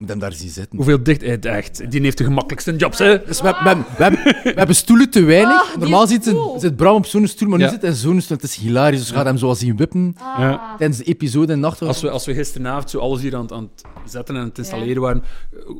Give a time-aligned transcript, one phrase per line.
[0.00, 0.76] Ik heb hem daar zien zitten.
[0.76, 1.22] Hoeveel dicht...
[1.22, 3.24] eh, Echt, die heeft de gemakkelijkste jobs, hè?
[3.24, 5.76] Dus we, we, we, hebben, we hebben stoelen te weinig.
[5.78, 7.70] Normaal zit, een- zit Bram op zo'n stoel, maar nu Ja.
[7.70, 8.36] zit hij zo'n stoel.
[8.36, 8.98] Het is hilarisch.
[8.98, 10.74] Dus we gaan hem zo zien wippen Ja.
[10.78, 11.82] tijdens de episode en nacht.
[11.82, 13.70] Als we, als we gisteravond zo alles hier aan, het- aan
[14.02, 15.22] het zetten en aan het installeren waren,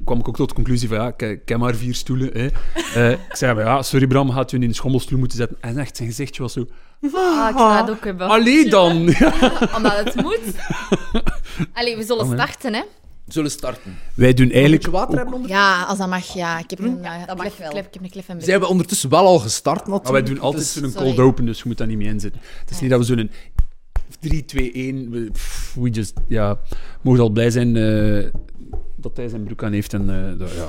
[0.05, 2.31] kwam ik ook tot de conclusie van ja, ik, heb maar vier stoelen.
[2.33, 2.47] Hè.
[2.95, 5.57] Eh, ik zei maar ja, sorry Bram, gaat u in een schommelstoel moeten zetten.
[5.61, 6.67] En echt, zijn gezichtje was zo...
[7.15, 8.29] Ah, ik zou dat ook hebben.
[8.29, 9.03] Allee dan!
[9.19, 9.33] Ja.
[9.77, 10.41] Omdat het moet.
[11.73, 12.81] Allee, we zullen starten, hè.
[13.27, 13.95] Zullen starten.
[14.15, 14.85] Wij doen Moet eigenlijk...
[14.85, 15.51] je water hebben onder?
[15.51, 16.59] Ja, als dat mag, ja.
[16.59, 17.71] Ik heb een, eh, dat mag klef, wel.
[17.71, 20.05] klef- ik heb een klef en Zijn we ondertussen wel al gestart natuurlijk.
[20.05, 21.07] Maar wij doen altijd Dus- zo'n sorry.
[21.07, 22.41] cold open, dus je moet daar niet mee inzitten.
[22.61, 23.31] Het is niet dat we zo'n
[24.21, 25.11] 3, 2, 1...
[25.11, 26.13] We, pff, we just...
[26.29, 26.59] Ja,
[27.03, 28.31] mogen al blij zijn eh,
[28.97, 30.11] dat hij zijn broek aan heeft en...
[30.33, 30.69] eh, dat- ja.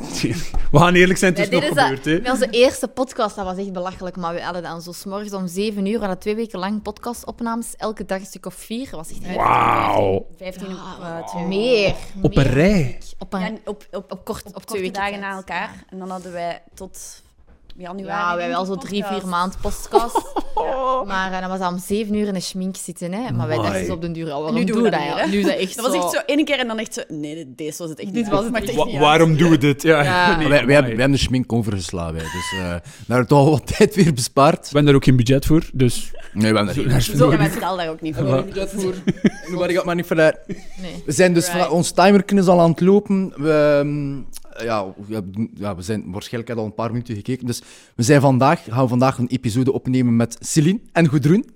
[0.72, 2.22] we gaan eerlijk zijn, het is nog is gebeurd, dat-.
[2.22, 4.16] Met onze eerste podcast, dat was echt belachelijk.
[4.16, 6.82] Maar we hadden dan zo 's morgens om 7 uur, we hadden twee weken lang
[6.82, 7.76] podcastopnames.
[7.76, 8.90] Elke dag een stuk of vier.
[8.90, 10.26] Dat was echt Wauw.
[10.36, 11.94] 15 op, eh, twee Meer.
[12.22, 12.98] Op een rij.
[13.18, 15.22] Op een, Ja, en op, op, op kort, op, op twee korte weken dagen tijd.
[15.22, 15.84] na elkaar.
[15.90, 17.22] En dan hadden wij tot
[17.80, 18.06] januari...
[18.20, 20.22] Ja, we hebben wel zo drie, vier maanden podcast.
[21.06, 23.12] Maar eh, dan was dat om zeven uur in de schmink zitten.
[23.12, 23.32] Hè.
[23.32, 23.70] Maar wij Amai.
[23.70, 25.00] dachten zo op den duur, oh, waarom Nu doen we we dat?
[25.00, 25.26] dat ja?
[25.26, 27.02] Nu is dat echt Dat was echt zo één keer en dan echt zo...
[27.08, 28.28] Nee, deze was het echt niet.
[28.28, 29.82] was het Maakt echt Wa- niet waarom doen we dit?
[29.82, 30.36] Ja, Ja.
[30.36, 32.14] nee, wij, wij, hebben, wij hebben de schmink overgeslagen.
[32.14, 32.22] wij.
[32.22, 34.58] Dus eh daar hebben we toch wat tijd weer bespaard.
[34.60, 36.10] We hebben daar ook geen budget voor, dus...
[36.32, 38.24] Nee, we hebben er geen Zo, en wij betalen daar ook niet voor.
[38.42, 38.44] Voilà.
[38.44, 38.94] budget voor.
[39.50, 40.38] Nu maar ik het maar niet verder.
[40.46, 41.02] Nee.
[41.06, 43.32] We zijn dus ons timer is al aan het lopen.
[43.36, 44.16] We, ehm,
[44.62, 44.94] ja,
[45.54, 47.46] ja, we zijn waarschijnlijk al een paar minuten gekeken.
[47.46, 47.62] Dus
[47.94, 51.50] we zijn vandaag, gaan we vandaag een episode opnemen met Celine en Goedroen.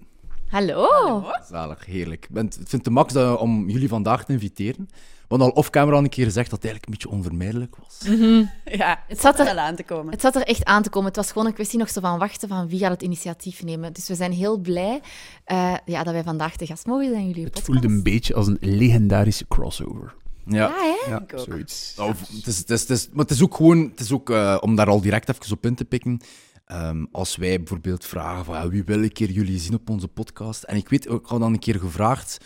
[0.48, 1.24] Hallo.
[1.50, 2.24] Zalig, heerlijk.
[2.34, 4.88] Ik vind het de max dat- om jullie vandaag te inviteren.
[4.88, 7.98] We hadden al off-camera een keer gezegd dat het eigenlijk een beetje onvermijdelijk was.
[8.78, 10.12] Ja, Het zat er- wel aan te komen.
[10.12, 11.08] Het zat er echt aan te komen.
[11.08, 13.92] Het was gewoon een kwestie nog zo van wachten van wie gaat het initiatief nemen.
[13.92, 15.00] Dus we zijn heel blij
[15.44, 17.66] eh, ja, dat wij vandaag te gast mogen zijn jullie Het podcast.
[17.80, 20.14] voelde een beetje als een legendarische crossover.
[20.47, 20.56] Ja.
[20.56, 21.11] Ja, hè?
[21.11, 21.45] Ja, Ik ook.
[21.48, 21.95] zoiets.
[21.97, 24.31] Nou, het is, het is, het is, maar het is ook gewoon, het is ook,
[24.31, 26.20] eh, om daar al direct even op in te pikken.
[26.67, 30.08] ehm, als wij bijvoorbeeld vragen van ja, wie wil een keer jullie zien op onze
[30.08, 30.63] podcast.
[30.63, 32.39] En ik weet, ik had dan een keer gevraagd,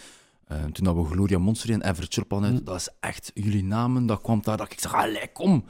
[0.46, 4.06] eh, toen dat we Gloria Monster en Everett Churpan uit, dat is echt jullie namen,
[4.06, 5.64] dat kwam daar, dat ik zeg, allee, kom.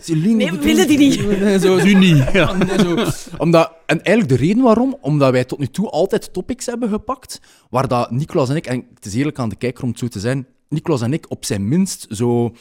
[0.00, 1.26] Celine, Nee, we willen die niet.
[1.40, 2.24] Nee, zo, Nu niet.
[2.32, 2.52] Ja.
[2.52, 3.06] Nee, zo.
[3.38, 7.40] Omdat, en eigenlijk de reden waarom, omdat wij tot nu toe altijd topics hebben gepakt,
[7.70, 10.08] waar dat Nicolas en ik, en het is eerlijk aan de kijker om het zo
[10.08, 12.52] te zijn, Nicolas en ik op zijn minst zo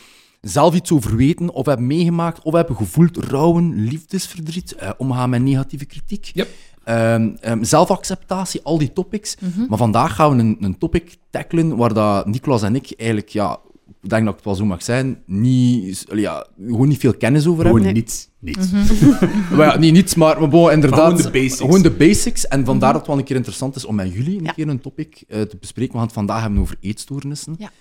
[0.42, 5.42] zelf iets over weten, of hebben meegemaakt, of hebben gevoeld, rouwen, liefdesverdriet, eh, omgaan met
[5.42, 6.32] negatieve kritiek.
[6.34, 6.48] Yep.
[6.84, 9.36] Ehm, ehm, zelfacceptatie, al die topics.
[9.70, 13.60] Maar vandaag gaan we een, een topic tackelen waar dat Nicolas en ik eigenlijk, ja,
[14.02, 17.48] ik denk dat ik het wel zo mag zijn, niet, ja, gewoon niet veel kennis
[17.48, 17.82] over hebben.
[17.82, 18.30] Gewoon niets.
[18.40, 18.68] Niets.
[19.56, 21.00] Maar ja, niet niets, maar, maar bon, inderdaad.
[21.00, 21.60] Maar gewoon de basics.
[21.60, 22.48] Gewoon de basics.
[22.48, 24.52] En vandaar dat het wel een keer interessant is om met jullie een Ja.
[24.52, 25.92] keer een topic eh, te bespreken.
[25.92, 27.56] We gaan het vandaag hebben over eetstoornissen.
[27.58, 27.72] Ja.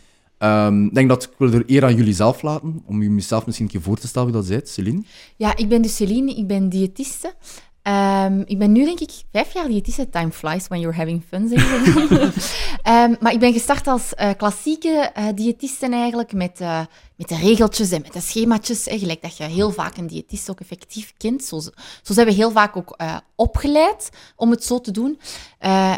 [0.44, 3.66] Ehm, ik denk dat ik wil er eer aan jullie zelf laten, om jezelf misschien
[3.66, 5.02] een keer voor te stellen wie dat zijt, Celine.
[5.36, 7.34] Ja, ik ben dus Celine, ik ben diëtiste.
[7.82, 10.10] Ehm, ik ben nu denk ik vijf jaar diëtiste.
[10.10, 12.32] Time flies when you're having fun, zeggen ze dan.
[12.94, 16.80] Ehm, maar ik ben gestart als eh, klassieke eh diëtiste eigenlijk, met, eh,
[17.16, 18.84] met de regeltjes en met de schemaatjes.
[18.84, 21.44] Hè, gelijk dat je heel vaak een diëtist ook effectief kent.
[21.44, 21.60] Zo,
[22.02, 22.96] zo zijn we heel vaak ook
[23.36, 25.18] opgeleid om het zo te doen.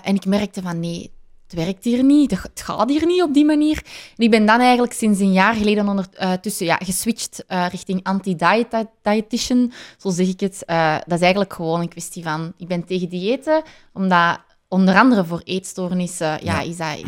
[0.02, 1.10] En ik merkte van nee,
[1.46, 3.82] het werkt hier niet, het gaat hier niet op die manier.
[4.16, 8.86] En ik ben dan eigenlijk sinds een jaar geleden ondertussen ja, geswitcht eh, richting anti-diet
[9.02, 10.64] dietitian, zo zeg ik het.
[10.64, 13.62] Eh, dat is eigenlijk gewoon een kwestie van, ik ben tegen diëten,
[13.92, 16.60] omdat onder andere voor eetstoornissen, ja, Ja.
[16.60, 16.98] is dat,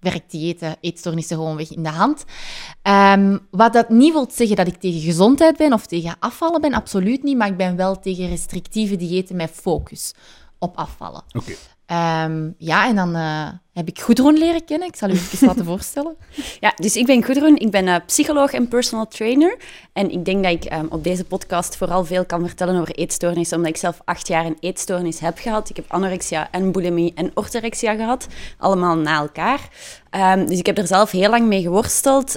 [0.00, 2.24] werkt diëten, eetstoornissen gewoon weg in de hand.
[2.82, 6.74] Ehm, wat dat niet wil zeggen dat ik tegen gezondheid ben of tegen afvallen ben,
[6.74, 10.12] absoluut niet, maar ik ben wel tegen restrictieve diëten met focus
[10.58, 11.22] op afvallen.
[11.32, 11.52] Oké.
[11.90, 14.88] Ehm, ja, en dan eh, heb ik Goedroen leren kennen.
[14.88, 16.16] Ik zal u even laten voorstellen.
[16.60, 19.56] Ja, dus ik ben Gudrun, ik ben eh, psycholoog en personal trainer.
[19.92, 23.56] En ik denk dat ik ehm, op deze podcast vooral veel kan vertellen over eetstoornissen,
[23.56, 25.70] omdat ik zelf acht jaar een eetstoornis heb gehad.
[25.70, 28.26] Ik heb anorexia en bulimie en orthorexia gehad,
[28.58, 29.68] allemaal na elkaar.
[30.10, 32.34] Ehm, dus ik heb er zelf heel lang mee geworsteld.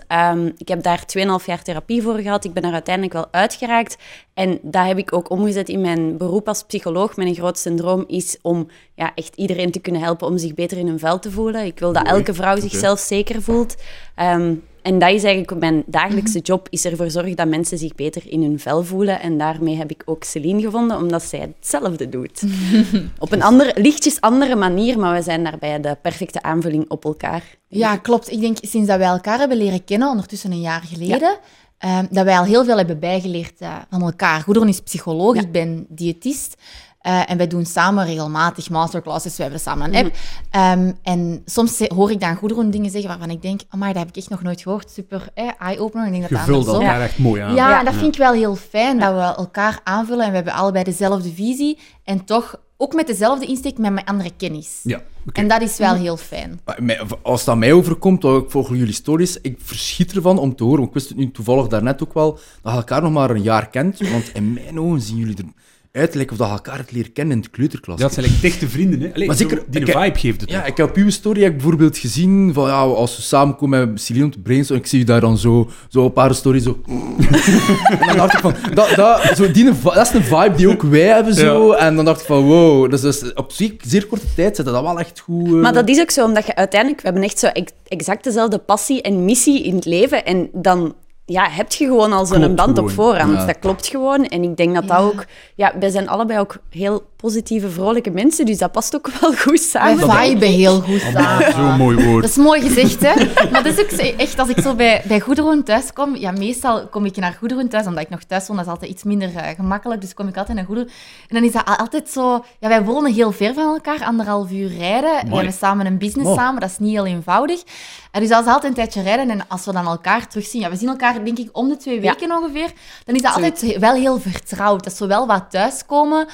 [0.57, 2.45] Ik heb daar 2,5 jaar therapie voor gehad.
[2.45, 3.97] Ik ben er uiteindelijk wel uitgeraakt.
[4.33, 7.15] En dat heb ik ook omgezet in mijn beroep als psycholoog.
[7.15, 10.87] Mijn grootste droom is om ja, echt iedereen te kunnen helpen om zich beter in
[10.87, 11.65] hun vel te voelen.
[11.65, 13.75] Ik wil dat elke vrouw zichzelf zeker voelt.
[14.15, 18.21] Ehm, en dat is eigenlijk mijn dagelijkse job, is ervoor zorgen dat mensen zich beter
[18.31, 19.19] in hun vel voelen.
[19.21, 22.43] En daarmee heb ik ook Celine gevonden, omdat zij hetzelfde doet.
[23.19, 27.43] op een andere, lichtjes andere manier, maar we zijn daarbij de perfecte aanvulling op elkaar.
[27.67, 28.31] Ja, klopt.
[28.31, 31.37] Ik denk sinds dat wij elkaar hebben leren kennen, ondertussen een jaar geleden,
[31.77, 34.41] ehm, dat wij al heel veel hebben bijgeleerd eh, van elkaar.
[34.41, 35.41] Goederen is psycholoog, Ja.
[35.41, 36.55] ik ben diëtist.
[37.03, 39.35] Eh, en wij doen samen regelmatig masterclasses.
[39.35, 40.15] We hebben samen een app.
[40.49, 44.09] Ehm, en soms hoor ik dan Goedroen dingen zeggen waarvan ik denk, amai, dat heb
[44.11, 44.91] ik echt nog nooit gehoord.
[44.91, 46.05] Super eh, eye-opener.
[46.05, 47.55] Ik denk dat Je dat vult echt mooi aan.
[47.55, 47.79] ja, Ja.
[47.79, 50.83] en dat vind ik wel heel fijn, dat we elkaar aanvullen en we hebben allebei
[50.83, 51.79] dezelfde visie.
[52.03, 54.79] En toch ook met dezelfde insteek, met mijn andere kennis.
[54.83, 55.41] Ja, oké.
[55.41, 56.59] En dat is wel heel fijn.
[56.65, 60.63] Maar Als het aan mij overkomt, ik volg jullie stories, ik verschiet ervan om te
[60.63, 63.29] horen, want ik wist het nu toevallig daarnet ook wel, dat je elkaar nog maar
[63.29, 65.53] een jaar kent, want in mijn ogen zien jullie eruit
[65.97, 67.99] lijken of dat je elkaar het leren kennen in de kleuterklas.
[67.99, 69.01] Ja, het zijn like dichte vrienden.
[69.01, 69.13] Hè?
[69.13, 70.49] Allee, Maar zo- die ik- een vibe geeft het.
[70.49, 70.65] Ja, ook.
[70.67, 74.01] ik heb op uw story heb ik bijvoorbeeld gezien van ja, als we samenkomen met
[74.01, 76.79] Celine om te brainstormen, ik zie je daar dan zo, zo een paar stories zo.
[77.99, 80.81] en dan dacht ik van, dat, dat, zo die, dat is een vibe die ook
[80.81, 81.71] wij hebben zo.
[81.71, 84.81] En dan dacht ik van wow, dus, dus op zeer, zeer korte tijd zit dat
[84.81, 85.45] wel echt goed.
[85.47, 87.01] eh, Maar dat is ook zo, omdat je uiteindelijk...
[87.01, 90.25] We hebben echt zo ex- exact dezelfde passie en missie in het leven.
[90.25, 90.95] En dan
[91.25, 93.37] ja, heb je gewoon al zo'n band op voorhand.
[93.37, 93.45] Ja.
[93.45, 94.25] Dat klopt gewoon.
[94.25, 95.25] En ik denk dat dat ook...
[95.55, 98.45] Ja, wij zijn allebei ook heel positieve, vrolijke mensen.
[98.45, 100.11] Dus dat past ook wel goed Wij samen.
[100.11, 101.51] viben heel goed samen.
[101.53, 102.21] Zo'n mooi woord.
[102.21, 103.25] Dat is mooi gezegd, hè?
[103.51, 106.15] Maar dat is ook echt, als ik zo bij, bij Goedroen thuis kom...
[106.15, 108.55] Ja, meestal kom ik naar Goedroen thuis, omdat ik nog thuis woon.
[108.57, 110.89] Dat is altijd iets minder eh, gemakkelijk, dus kom ik altijd naar Goedroen.
[111.27, 112.43] En dan is dat al- altijd zo...
[112.59, 115.29] Ja, wij wonen heel ver van elkaar, anderhalf uur rijden.
[115.29, 116.35] We hebben samen een business Oh.
[116.37, 117.63] samen, dat is niet heel eenvoudig.
[118.11, 119.29] En dus dat is altijd een tijdje rijden.
[119.29, 120.61] En als we dan elkaar terugzien...
[120.61, 122.11] Ja, we zien elkaar, denk ik, om de twee Ja.
[122.13, 122.71] weken ongeveer.
[123.05, 124.83] Dan is dat altijd wel heel vertrouwd.
[124.83, 126.27] Dat is zowel wat thuiskomen...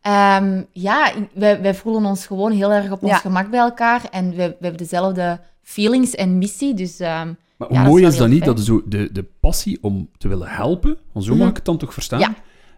[0.00, 3.18] Ehm, ja, wij, wij voelen ons gewoon heel erg op ons Ja.
[3.18, 4.02] gemak bij elkaar.
[4.10, 6.74] En we, we hebben dezelfde feelings en missie.
[6.74, 9.08] Dus ehm, Maar Ja, hoe dat mooi is is wel dat niet, dat zo de,
[9.12, 11.40] de passie om te willen helpen, want zo Mhm.
[11.40, 12.34] mag ik het dan toch verstaan, Ja.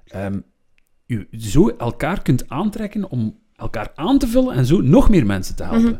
[0.06, 0.40] Ehm,
[1.06, 5.56] u zo elkaar kunt aantrekken om elkaar aan te vullen en zo nog meer mensen
[5.56, 5.82] te helpen.
[5.82, 5.94] Mhm.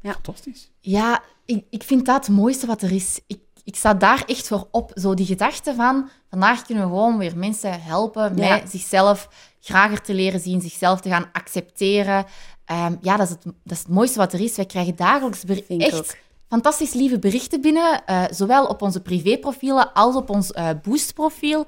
[0.00, 0.12] Ja.
[0.12, 0.70] Fantastisch.
[0.80, 3.20] ja, ik, ik vind dat het mooiste wat er is.
[3.26, 4.90] Ik, ik sta daar echt voor op.
[4.94, 8.54] Zo die gedachte van, vandaag kunnen we gewoon weer mensen helpen Ja.
[8.54, 9.28] met zichzelf
[9.60, 12.24] grager te leren zien, zichzelf te gaan accepteren.
[12.64, 14.56] Ehm, ja, dat is, het, dat is het mooiste wat er is.
[14.56, 16.14] Wij krijgen dagelijks echt ook.
[16.48, 21.66] fantastisch lieve berichten binnen, eh, zowel op onze privéprofielen als op ons eh Boost-profiel.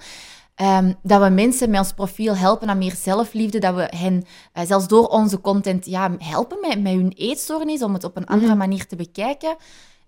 [0.54, 3.58] Ehm, dat we mensen met ons profiel helpen naar meer zelfliefde.
[3.58, 7.92] Dat we hen eh, zelfs door onze content ja, helpen met, met hun eetstoornis, om
[7.94, 8.58] het op een andere Mhm.
[8.58, 9.56] manier te bekijken.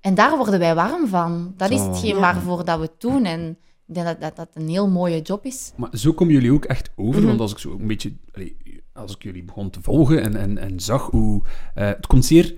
[0.01, 1.55] En daar worden wij warm van.
[1.57, 2.21] Dat is hetgeen Ja.
[2.21, 3.25] waarvoor dat we het doen.
[3.25, 3.49] En
[3.87, 5.73] ik denk dat dat, dat een heel mooie job is.
[5.77, 7.29] Maar zo komen jullie ook echt over, Mhm.
[7.29, 8.13] want als ik zo een beetje...
[8.93, 11.43] als ik jullie begon te volgen en, en, en zag hoe...
[11.75, 12.55] eh, het komt zeer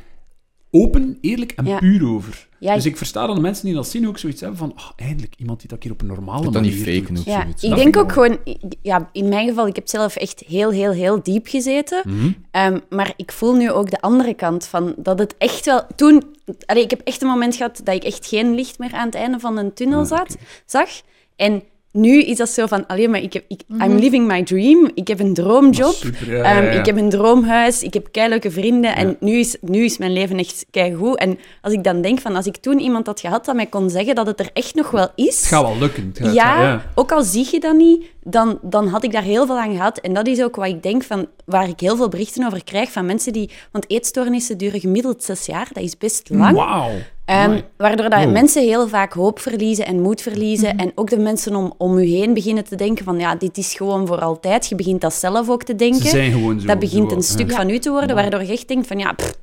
[0.70, 1.78] open, eerlijk en Ja.
[1.78, 2.48] puur over.
[2.58, 4.90] Ja, dus ik versta dan de mensen die dat zien ook zoiets hebben van, oh,
[4.96, 7.28] eindelijk iemand die dat keer op een normale moet dat niet manier faken doet.
[7.28, 7.34] ook.
[7.34, 7.62] Ja, zoiets.
[7.62, 8.38] ik Dat denk ook gewoon,
[8.82, 12.02] ja, in mijn geval, ik heb zelf echt heel, heel, heel diep gezeten.
[12.06, 12.30] Mhm.
[12.50, 15.82] Ehm, maar ik voel nu ook de andere kant van dat het echt wel.
[15.96, 16.22] Toen,
[16.66, 19.14] allee, ik heb echt een moment gehad dat ik echt geen licht meer aan het
[19.14, 20.88] einde van een tunnel Ah, zat, zag.
[21.37, 21.62] En
[21.93, 23.82] nu is dat zo van, alleen maar ik heb, ik, Mhm.
[23.82, 24.90] I'm living my dream.
[24.94, 25.93] Ik heb een droomjob.
[25.94, 26.78] Super, ja, Ehm, ja, ja.
[26.78, 30.38] Ik heb een droomhuis, ik heb keileuke vrienden en nu, is, nu is mijn leven
[30.38, 31.19] echt keigoed.
[31.19, 33.90] En als ik dan denk van, als ik toen iemand had gehad dat mij kon
[33.90, 35.37] zeggen dat het er echt nog wel is...
[35.38, 36.10] Het gaat wel lukken.
[36.14, 36.84] Het gaat- Ja, ja.
[36.94, 39.98] ook al zie je dat niet, dan, dan had ik daar heel veel aan gehad.
[39.98, 42.92] En dat is ook wat ik denk van, waar ik heel veel berichten over krijg
[42.92, 43.50] van mensen die...
[43.70, 46.56] Want eetstoornissen duren gemiddeld zes jaar, dat is best lang.
[46.56, 46.90] Wauw.
[47.24, 48.32] Ehm, waardoor dat Wow.
[48.32, 50.76] mensen heel vaak hoop verliezen en moed verliezen.
[50.76, 53.74] En ook de mensen om, om u heen beginnen te denken van, ja, dit is
[53.74, 54.68] gewoon voor altijd.
[54.68, 56.02] Je begint dat zelf ook te denken.
[56.02, 56.66] Ze zijn gewoon zo.
[56.66, 57.56] dat begint zo, een stuk ja.
[57.56, 59.36] van u te worden, waardoor je echt denkt van, ja, pff,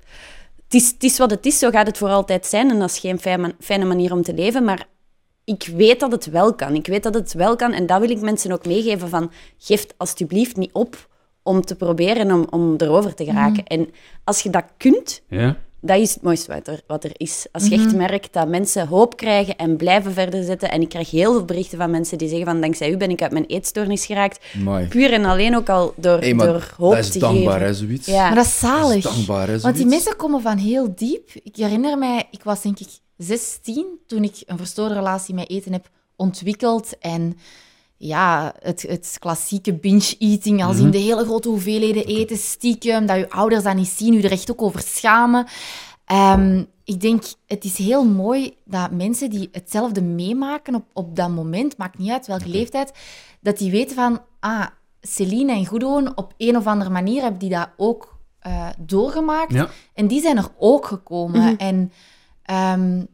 [0.63, 2.69] het, is, het is wat het is, zo gaat het voor altijd zijn.
[2.69, 3.19] En dat is geen
[3.59, 4.87] fijne manier om te leven, maar
[5.49, 6.73] ik weet dat het wel kan.
[6.75, 9.85] Ik weet dat het wel kan en dat wil ik mensen ook meegeven van, geef
[9.97, 11.07] alsjeblieft niet op
[11.43, 13.63] om te proberen om, om erover te geraken.
[13.65, 13.89] En
[14.23, 15.57] als je dat kunt, Ja.
[15.81, 17.45] dat is het mooiste wat er, wat er is.
[17.51, 20.71] Als je echt merkt dat mensen hoop krijgen en blijven verder zitten.
[20.71, 23.21] En ik krijg heel veel berichten van mensen die zeggen van dankzij u ben ik
[23.21, 24.45] uit mijn eetstoornis geraakt.
[24.55, 24.87] Amai.
[24.87, 27.67] Puur en alleen ook al door, Hey, door hoop dat is te dankbaar, geven.
[27.67, 28.05] hè, zoiets.
[28.07, 28.25] Ja.
[28.25, 29.03] Maar dat is zalig.
[29.03, 29.89] Dat is dankbaar, hè, Want die zoiets.
[30.03, 31.29] mensen komen van heel diep.
[31.43, 32.87] Ik herinner mij, ik was denk ik
[33.19, 36.97] 16 toen ik een verstoorde relatie met eten heb ontwikkeld.
[36.99, 37.37] En
[37.97, 43.29] ja, het, het klassieke binge-eating, als in de hele grote hoeveelheden eten, stiekem, dat je
[43.29, 45.47] ouders dat niet zien, je er echt ook over schamen.
[46.05, 51.29] Ehm, ik denk, het is heel mooi dat mensen die hetzelfde meemaken op, op dat
[51.29, 52.91] moment, maakt niet uit welke leeftijd,
[53.41, 54.65] dat die weten van, ah,
[55.01, 59.53] Celine en Goedroen, op een of andere manier hebben die dat ook eh, doorgemaakt.
[59.53, 59.69] Ja.
[59.93, 61.41] En die zijn er ook gekomen.
[61.41, 61.55] Mhm.
[61.57, 61.91] En
[62.49, 63.05] ehm,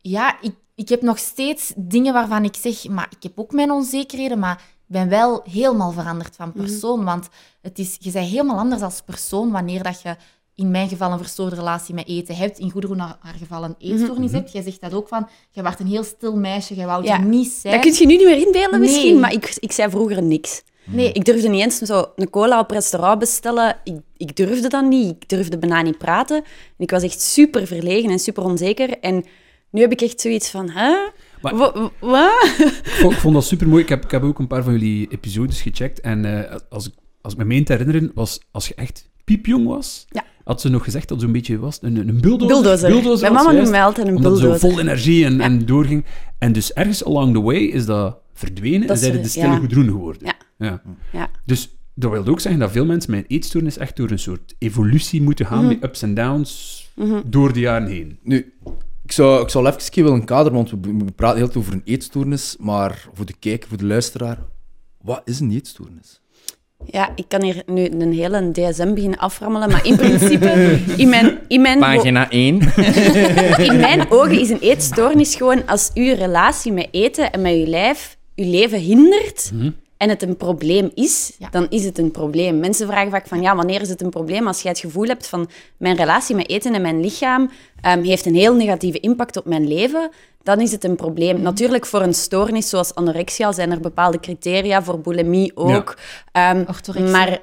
[0.00, 3.70] ja, ik, ik heb nog steeds dingen waarvan ik zeg, maar ik heb ook mijn
[3.70, 7.04] onzekerheden, maar ik ben wel helemaal veranderd van persoon.
[7.04, 7.28] Want
[7.60, 10.16] het is, je bent helemaal anders als persoon wanneer dat je
[10.58, 12.58] in mijn geval een verstoorde relatie met eten hebt.
[12.58, 14.52] In Goedroen haar, haar geval een eetstoornis hebt.
[14.52, 17.18] Jij zegt dat ook van, je werd een heel stil meisje, jij wou Ja.
[17.18, 17.74] er niet zijn.
[17.74, 18.88] Dat kun je nu niet meer inbeelden Nee.
[18.88, 20.62] misschien, maar ik, ik zei vroeger niks.
[20.84, 21.12] Nee.
[21.12, 23.76] Ik durfde niet eens zo een cola op restaurant bestellen.
[23.84, 25.10] Ik, ik durfde dat niet.
[25.22, 26.36] Ik durfde bijna niet praten.
[26.36, 26.44] En
[26.76, 28.98] ik was echt super verlegen en super onzeker.
[29.00, 29.24] En
[29.70, 30.96] nu heb ik echt zoiets van, hè?
[31.40, 31.52] Wat?
[31.52, 33.82] Ik vond, ik vond dat super mooi.
[33.82, 36.00] Ik heb, ik heb ook een paar van jullie episodes gecheckt.
[36.00, 39.66] En eh, als, ik, als ik me meen te herinneren, was als je echt piepjong
[39.66, 40.24] was, Ja.
[40.44, 42.90] had ze nog gezegd dat zo'n beetje was een, een bulldozer.
[42.90, 43.32] Bulldozer.
[43.32, 44.58] Mijn mama noemt mij altijd een Omdat bulldozer.
[44.70, 46.04] vol energie en, en doorging.
[46.38, 49.28] En dus ergens along the way is dat verdwenen Dat en is zijn er- de
[49.28, 49.56] stille ja.
[49.58, 50.22] goedroen geworden.
[50.26, 50.34] Ja.
[50.66, 50.82] Ja.
[51.12, 51.28] Ja.
[51.44, 54.54] Dus dat wil ook zeggen dat veel mensen met een eetstoornis echt door een soort
[54.58, 55.68] evolutie moeten gaan, Mhm.
[55.68, 56.90] met ups en downs,
[57.26, 58.18] door de jaren heen.
[58.22, 58.52] Nu,
[59.04, 61.60] ik zou, ik zou even een keer willen kaderen, want we, we praten heel veel
[61.60, 64.38] over een eetstoornis, maar voor de kijker, voor de luisteraar,
[65.02, 66.20] wat is een eetstoornis?
[66.84, 71.38] Ja, ik kan hier nu een hele DSM beginnen aframmelen, maar in principe, in mijn,
[71.48, 72.60] in mijn, wo- 1.
[73.72, 77.66] in mijn ogen is een eetstoornis gewoon als uw relatie met eten en met uw
[77.66, 79.52] lijf uw leven hindert
[79.98, 81.48] en het een probleem is, Ja.
[81.50, 82.58] dan is het een probleem.
[82.58, 84.46] Mensen vragen vaak van, ja, wanneer is het een probleem?
[84.46, 87.50] Als jij het gevoel hebt van, mijn relatie met eten en mijn lichaam
[87.80, 90.10] ehm, heeft een heel negatieve impact op mijn leven,
[90.42, 91.40] dan is het een probleem.
[91.42, 95.96] Natuurlijk, voor een stoornis zoals anorexia zijn er bepaalde criteria, voor bulimie ook.
[96.32, 97.12] Ehm, Orthorexie.
[97.12, 97.38] maar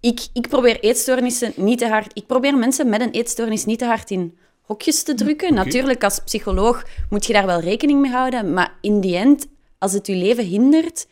[0.00, 2.10] ik, ik probeer eetstoornissen niet te hard...
[2.14, 5.54] Ik probeer mensen met een eetstoornis niet te hard in hokjes te drukken.
[5.54, 8.52] Natuurlijk, als psycholoog moet je daar wel rekening mee houden.
[8.52, 9.46] Maar in die end,
[9.78, 11.06] als het je leven hindert,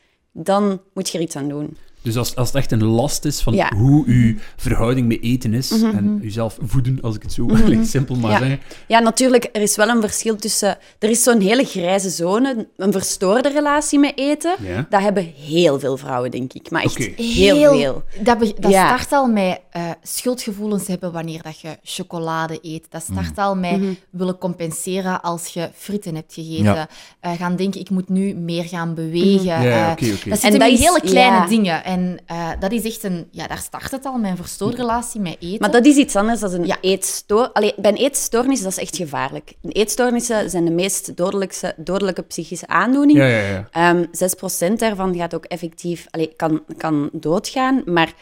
[0.45, 1.77] dan moet je er iets aan doen.
[2.03, 3.73] Dus als, als het echt een last is van Ja.
[3.77, 7.49] hoe uw verhouding met eten is en jezelf voeden, als ik het zo
[7.83, 8.39] simpel maar Ja.
[8.39, 8.61] zeggen.
[8.89, 10.79] Ja, natuurlijk, er is wel een verschil tussen...
[10.99, 14.55] Er is zo'n hele grijze zone, een verstoorde relatie met eten.
[14.63, 14.87] Ja.
[14.91, 16.71] Dat hebben heel veel vrouwen, denk ik.
[16.71, 18.03] Maar echt heel, veel.
[18.23, 18.87] Dat, dat Ja.
[18.97, 22.87] start al met eh, schuldgevoelens hebben wanneer dat je chocolade eet.
[22.91, 23.93] Dat start al met Mhm.
[24.11, 26.65] willen compenseren als je frieten hebt gegeten.
[26.65, 26.89] Ja.
[27.21, 29.45] Eh, gaan denken, ik moet nu meer gaan bewegen.
[29.45, 30.11] Ja, ja, Eh.
[30.11, 31.47] Dat En zitten dat is- hele kleine ja.
[31.47, 31.85] dingen.
[31.85, 33.29] En eh, dat is echt een...
[33.31, 35.61] Ja, daar start het al, met een verstoorde relatie met eten.
[35.61, 36.77] Maar dat is iets anders dan een Ja.
[36.81, 37.53] eetstoornis.
[37.53, 39.53] Allee, bij een eetstoornis dat is echt gevaarlijk.
[39.63, 43.19] Een eetstoornissen zijn de meest dodelijkste, dodelijke psychische aandoening.
[43.19, 43.69] Ja, ja, ja.
[43.71, 47.83] Ehm, 6% daarvan gaat ook effectief, allee, kan, kan doodgaan.
[47.85, 48.13] Maar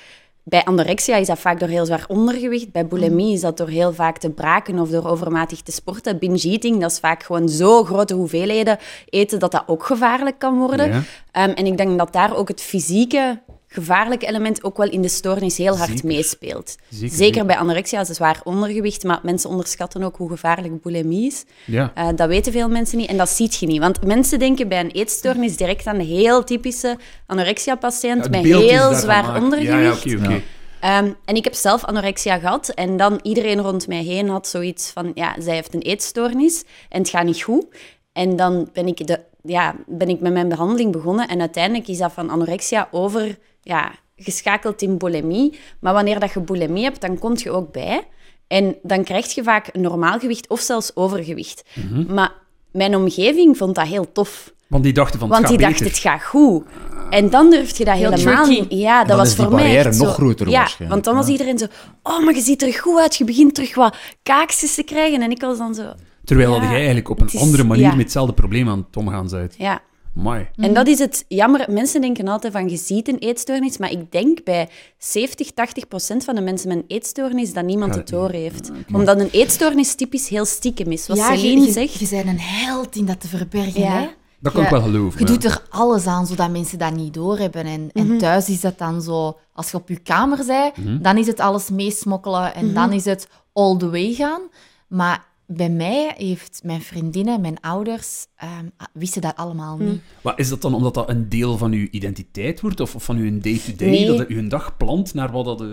[0.44, 2.72] bij anorexia is dat vaak door heel zwaar ondergewicht.
[2.72, 6.18] Bij bulimie is dat door heel vaak te braken of door overmatig te sporten.
[6.18, 10.58] Binge eating, dat is vaak gewoon zo grote hoeveelheden eten dat dat ook gevaarlijk kan
[10.58, 10.88] worden.
[10.88, 11.02] Ja.
[11.30, 13.40] Ehm, en ik denk dat daar ook het fysieke
[13.74, 16.06] gevaarlijke element ook wel in de stoornis heel hard Zeker.
[16.06, 16.76] meespeelt.
[16.90, 21.44] Zeker, bij anorexia is het zwaar ondergewicht, maar mensen onderschatten ook hoe gevaarlijk bulimie is.
[21.64, 21.92] ja.
[21.94, 23.80] Eh, dat weten veel mensen niet en dat ziet je niet.
[23.80, 29.24] Want mensen denken bij een eetstoornis direct aan de heel typische anorexia-patiënt met heel zwaar
[29.24, 29.42] maken.
[29.42, 30.02] ondergewicht.
[30.02, 30.42] Ja, ja, oké, oké.
[30.80, 34.90] Ehm, en ik heb zelf anorexia gehad en dan iedereen rond mij heen had zoiets
[34.90, 37.66] van, ja, zij heeft een eetstoornis en het gaat niet goed.
[38.12, 41.98] En dan ben ik, de, ja, ben ik met mijn behandeling begonnen en uiteindelijk is
[41.98, 45.58] dat van anorexia over, ja, geschakeld in bulimie.
[45.80, 48.02] Maar wanneer dat je bulimie hebt, dan kom je ook bij.
[48.46, 51.62] En dan krijg je vaak een normaal gewicht of zelfs overgewicht.
[51.74, 52.14] Mhm.
[52.14, 52.32] Maar
[52.72, 54.52] mijn omgeving vond dat heel tof.
[54.66, 55.96] Want die dachten van, Want het die gaat dacht, beter.
[55.96, 56.64] het gaat goed.
[57.10, 58.66] En dan durf je dat Heel helemaal niet.
[58.68, 61.04] Ja, dat dan was is die voor mij barrière nog zo- groter Ja, waarschijnlijk, want
[61.04, 61.66] dan was iedereen zo...
[62.02, 63.16] Oh, maar je ziet er goed uit.
[63.16, 65.22] Je begint terug wat kaaksjes te krijgen.
[65.22, 65.92] En ik was dan zo...
[66.24, 67.90] Terwijl Ja, dat jij eigenlijk op een is- andere manier ja.
[67.94, 69.54] met hetzelfde probleem aan het omgaan bent.
[69.58, 69.80] Ja.
[70.14, 70.48] Mooi.
[70.56, 71.64] En dat is het jammer.
[71.72, 73.78] Mensen denken altijd van, je ziet een eetstoornis.
[73.78, 74.68] Maar ik denk bij
[74.98, 78.70] 70, 80 procent van de mensen met een eetstoornis dat niemand het door heeft.
[78.92, 81.06] Omdat een eetstoornis typisch heel stiekem is.
[81.06, 81.94] Wat ja, Celine je, je, zegt...
[81.98, 83.98] je bent een held in dat te verbergen, Ja.
[84.00, 84.06] hè?
[84.40, 85.20] Dat kan ik Je- wel geloven.
[85.20, 85.32] Je ja.
[85.32, 87.64] doet er alles aan zodat mensen dat niet doorhebben.
[87.66, 88.10] En, Mhm.
[88.12, 91.02] en thuis is dat dan zo, als je op je kamer bent, Mhm.
[91.02, 94.40] dan is het alles meesmokkelen en dan is het all the way gaan.
[94.88, 99.88] Maar bij mij heeft mijn vriendinnen, mijn ouders, ehm, wisten dat allemaal Mhm.
[99.90, 100.00] niet.
[100.22, 102.80] Maar is dat dan omdat dat een deel van uw identiteit wordt?
[102.80, 103.88] Of, of van uw day-to-day?
[103.88, 104.06] Nee.
[104.06, 105.60] Dat het uw dag plant naar wat dat...
[105.60, 105.66] eh,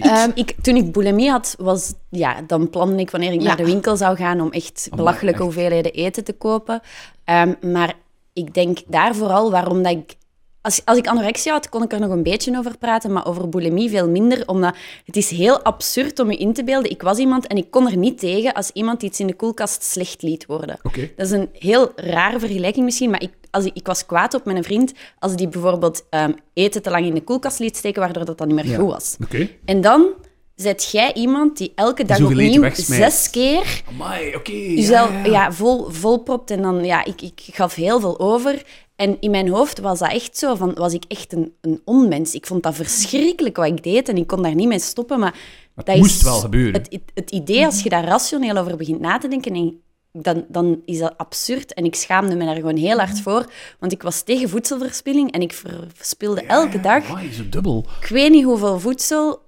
[0.00, 3.46] Ehm, ik, toen ik bulimie had, was, ja, dan plande ik wanneer ik Ja.
[3.46, 5.42] naar de winkel zou gaan om echt belachelijke echt.
[5.42, 6.80] hoeveelheden eten te kopen.
[7.24, 7.94] Ehm, maar
[8.32, 10.14] ik denk daar vooral waarom dat ik...
[10.64, 13.48] Als, als ik anorexia had, kon ik er nog een beetje over praten, maar over
[13.48, 16.90] bulimie veel minder, omdat het is heel absurd om je in te beelden.
[16.90, 19.82] Ik was iemand en ik kon er niet tegen als iemand iets in de koelkast
[19.82, 20.78] slecht liet worden.
[21.16, 24.44] Dat is een heel rare vergelijking misschien, maar ik, als ik, ik was kwaad op
[24.44, 28.24] mijn vriend als die bijvoorbeeld ehm, eten te lang in de koelkast liet steken, waardoor
[28.24, 28.78] dat dan niet meer Ja.
[28.78, 29.16] goed was.
[29.22, 29.48] Oké.
[29.64, 30.06] En dan
[30.54, 34.36] zet jij iemand die elke dag opnieuw zes keer Amai,
[34.74, 35.52] jezelf ja, ja, ja.
[35.52, 36.50] vol, volpropt.
[36.50, 38.62] En dan, ja, ik, ik gaf heel veel over.
[38.96, 42.34] En in mijn hoofd was dat echt zo, van, was ik echt een, een onmens.
[42.34, 45.18] Ik vond dat verschrikkelijk wat ik deed en ik kon daar niet mee stoppen.
[45.18, 45.34] Maar
[45.74, 46.72] het dat moest is wel gebeuren.
[46.80, 49.80] Het, het, het idee, als je daar rationeel over begint na te denken en
[50.12, 51.74] dan, dan is dat absurd.
[51.74, 53.46] En ik schaamde me daar gewoon heel hard voor.
[53.78, 57.86] Want ik was tegen voedselverspilling en ik ver- verspilde elke dag Amai, zo dubbel.
[58.00, 59.42] ik weet niet hoeveel voedsel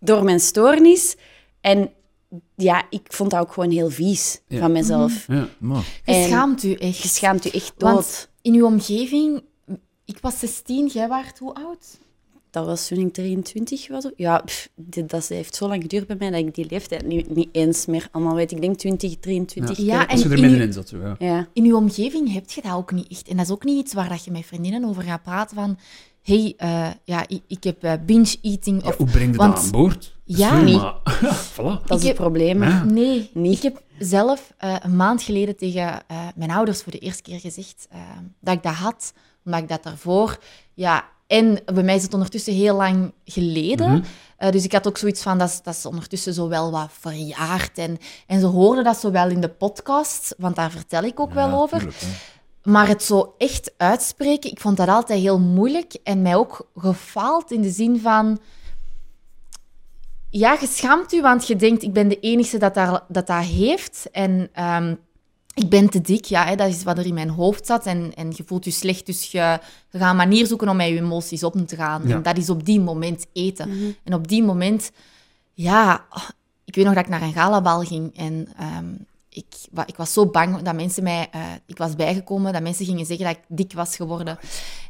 [0.00, 1.16] door mijn stoornis.
[1.60, 1.90] En
[2.56, 4.58] ja, ik vond dat ook gewoon heel vies Ja.
[4.58, 5.24] van mezelf.
[5.26, 5.48] Ja.
[5.58, 6.98] Maar, Je schaamt u echt.
[6.98, 7.92] Je schaamt je echt dood.
[7.92, 9.42] Want in uw omgeving...
[10.04, 11.98] Ik was 16, jij waart hoe oud?
[12.50, 14.10] Dat was toen ik 23 was.
[14.16, 17.34] Ja, pff, dit, dat heeft zo lang geduurd bij mij dat ik die leeftijd niet,
[17.34, 18.50] niet eens meer allemaal weet.
[18.52, 19.76] Ik denk 20, 23.
[19.76, 20.88] Ja, ik weet- en Als je er in middenin uw- zat.
[20.88, 21.16] Zo, ja.
[21.18, 21.48] ja.
[21.52, 23.28] In uw omgeving heb je dat ook niet echt.
[23.28, 25.78] En dat is ook niet iets waar dat je met vriendinnen over gaat praten van...
[26.22, 28.82] hey, eh, ja, ik, ik heb eh, binge-eating.
[28.82, 28.96] Ja, Of...
[28.96, 30.18] hoe breng je want- dat aan boord?
[30.38, 30.60] Ja.
[30.60, 30.80] Niet.
[31.54, 31.84] voilà.
[31.84, 32.62] Dat is het probleem.
[32.62, 32.84] Ja.
[32.84, 33.56] Nee, Niet.
[33.56, 37.40] ik heb zelf eh, een maand geleden tegen eh, mijn ouders voor de eerste keer
[37.40, 38.00] gezegd eh,
[38.40, 39.12] dat ik dat had.
[39.44, 40.38] Omdat ik dat daarvoor...
[40.74, 43.90] Ja, en bij mij is het ondertussen heel lang geleden.
[43.90, 44.02] Mhm.
[44.36, 46.88] Eh, dus ik had ook zoiets van, dat is, dat is ondertussen zo wel wat
[47.00, 47.78] verjaard.
[47.78, 51.32] En, en ze hoorden dat zo wel in de podcast, want daar vertel ik ook
[51.32, 51.78] wel over.
[51.78, 52.02] tuurlijk.
[52.62, 55.96] Maar het zo echt uitspreken, ik vond dat altijd heel moeilijk.
[56.02, 58.38] En mij ook gefaald in de zin van...
[60.30, 63.44] Ja, je schaamt u, want je denkt, ik ben de enige dat daar, dat, dat
[63.44, 64.08] heeft.
[64.12, 64.94] En ehm,
[65.54, 67.86] ik ben te dik, ja, hè, dat is wat er in mijn hoofd zat.
[67.86, 69.58] En, en je voelt je slecht, dus je,
[69.90, 72.02] je gaat een manier zoeken om met je emoties om te gaan.
[72.06, 72.14] Ja.
[72.14, 73.96] En dat is op die moment eten.
[74.04, 74.90] En op die moment,
[75.54, 76.28] ja, oh,
[76.64, 78.88] ik weet nog dat ik naar een galabal ging en ehm,
[79.28, 82.84] ik, wa- ik was zo bang dat mensen mij, eh, ik was bijgekomen, dat mensen
[82.86, 84.38] gingen zeggen dat ik dik was geworden.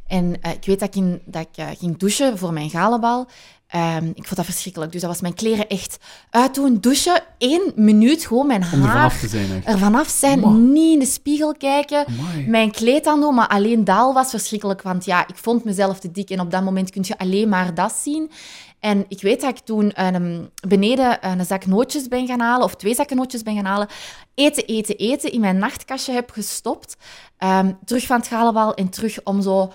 [0.07, 3.27] En eh, ik weet dat ik, in, dat ik eh, ging douchen voor mijn galabal.
[3.71, 4.91] Ehm, ik vond dat verschrikkelijk.
[4.91, 5.97] Dus dat was mijn kleren echt
[6.29, 9.51] uitdoen, douchen, één minuut, gewoon mijn Om er haar vanaf te zijn.
[9.51, 9.67] Echt.
[9.67, 12.05] er vanaf zijn, niet in de spiegel kijken,
[12.47, 16.11] mijn kleed aan doen, maar alleen daal was verschrikkelijk, want ja, ik vond mezelf te
[16.11, 18.31] dik en op dat moment kun je alleen maar dat zien.
[18.79, 22.75] En ik weet dat ik toen ehm, beneden een zak nootjes ben gaan halen, of
[22.75, 23.87] twee zakken nootjes ben gaan halen,
[24.35, 26.95] eten, eten, eten, in mijn nachtkastje heb gestopt,
[27.37, 29.71] ehm, terug van het galenbal en terug om zo...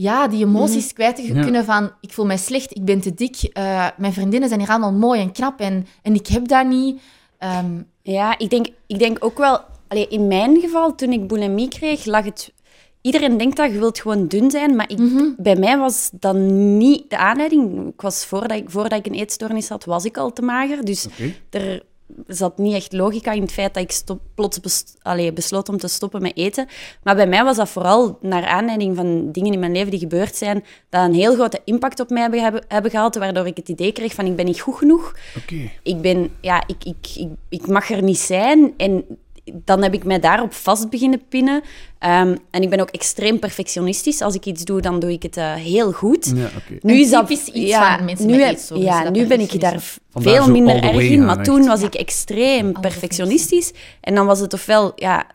[0.00, 1.42] Ja, die emoties kwijt te Ja.
[1.42, 4.68] kunnen van ik voel mij slecht, ik ben te dik, eh, mijn vriendinnen zijn hier
[4.70, 7.00] allemaal mooi en knap en, en ik heb dat niet.
[7.38, 9.60] Ehm, Ja, ik denk, ik denk ook wel...
[9.88, 12.52] Allee, in mijn geval, toen ik bulimie kreeg, lag het...
[13.00, 14.98] Iedereen denkt dat je wilt gewoon dun zijn, maar ik,
[15.36, 17.88] bij mij was dat niet de aanleiding.
[17.88, 20.84] Ik was, voordat, ik, voordat ik een eetstoornis had, was ik al te mager.
[20.84, 21.06] Dus
[21.50, 21.82] er
[22.26, 25.76] zat niet echt logica in het feit dat ik stop, plots bes- allee, besloot om
[25.76, 26.66] te stoppen met eten.
[27.02, 30.36] Maar bij mij was dat vooral naar aanleiding van dingen in mijn leven die gebeurd
[30.36, 33.92] zijn, dat een heel grote impact op mij hebben, hebben, gehad, waardoor ik het idee
[33.92, 35.70] kreeg van ik ben niet goed genoeg Oké.
[35.82, 38.74] ik ben, ja, ik, ik, ik, ik mag er niet zijn.
[38.76, 39.04] En
[39.44, 41.62] dan heb ik mij daarop vast beginnen pinnen.
[41.98, 44.20] Ehm, en ik ben ook extreem perfectionistisch.
[44.20, 46.32] Als ik iets doe, dan doe ik het eh, heel goed.
[46.34, 46.48] Ja.
[46.80, 49.82] Nu is dat iets van mensen nu met Ja, dat nu ben ik daar.
[50.10, 51.16] Vandaar veel minder erg in.
[51.16, 51.44] gaan, Maar echt.
[51.44, 51.86] toen was Ja.
[51.86, 53.72] ik extreem perfectionistisch.
[54.00, 55.26] En dan was het ofwel, ja,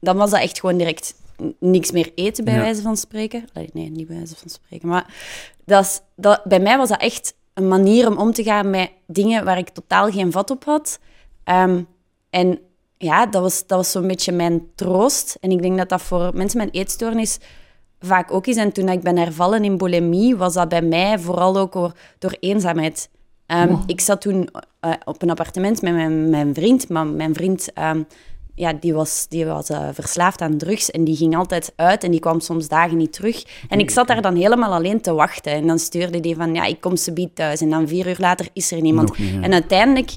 [0.00, 1.14] dan was dat echt gewoon direct
[1.58, 2.60] niks meer eten, bij Ja.
[2.60, 3.44] wijze van spreken.
[3.72, 4.88] Nee, niet bij wijze van spreken.
[4.88, 5.14] Maar
[5.64, 8.90] dat is, dat, bij mij was dat echt een manier om om te gaan met
[9.06, 10.98] dingen waar ik totaal geen vat op had.
[11.44, 11.82] Ehm,
[12.30, 12.58] en
[13.02, 15.36] ja, dat was, dat was zo'n beetje mijn troost.
[15.40, 17.38] En ik denk dat dat voor mensen met eetstoornis
[18.00, 18.56] vaak ook is.
[18.56, 22.36] En toen ik ben hervallen in bulimie, was dat bij mij vooral ook door, door
[22.40, 23.08] eenzaamheid.
[23.46, 24.48] Ehm, Ik zat toen
[24.80, 28.02] eh, op een appartement met mijn, mijn vriend, maar mijn vriend ehm,
[28.54, 32.10] ja, die was, die was eh, verslaafd aan drugs en die ging altijd uit en
[32.10, 33.44] die kwam soms dagen niet terug.
[33.68, 35.52] En ik zat daar dan helemaal alleen te wachten.
[35.52, 37.60] En dan stuurde die van, ja, ik kom subiet thuis.
[37.60, 39.18] En dan vier uur later is er niemand.
[39.18, 39.42] Niet.
[39.42, 40.10] En uiteindelijk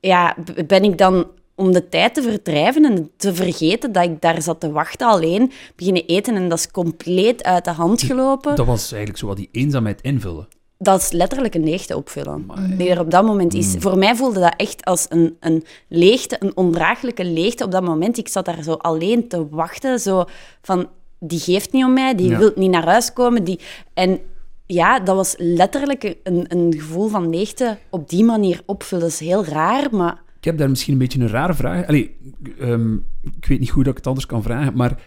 [0.00, 1.26] ja, ben ik dan
[1.56, 5.52] om de tijd te verdrijven en te vergeten dat ik daar zat te wachten alleen,
[5.76, 8.56] beginnen eten en dat is compleet uit de hand gelopen.
[8.56, 10.48] Dat was eigenlijk zo wat die eenzaamheid invullen.
[10.78, 12.46] Dat is letterlijk een leegte opvullen.
[12.76, 13.74] Die er op dat moment is.
[13.78, 18.18] Voor mij voelde dat echt als een, een leegte, een ondraaglijke leegte op dat moment.
[18.18, 20.24] Ik zat daar zo alleen te wachten, zo
[20.62, 20.88] van,
[21.20, 22.38] die geeft niet om mij, die Ja.
[22.38, 23.44] wil niet naar huis komen.
[23.44, 23.60] Die...
[23.94, 24.18] En
[24.66, 29.04] ja, dat was letterlijk een, een gevoel van leegte op die manier opvullen.
[29.04, 30.24] Dat is heel raar, maar...
[30.46, 31.86] Ik heb daar misschien een beetje een rare vraag.
[31.86, 32.16] Allee,
[32.58, 35.02] ehm, ik weet niet hoe dat ik het anders kan vragen, maar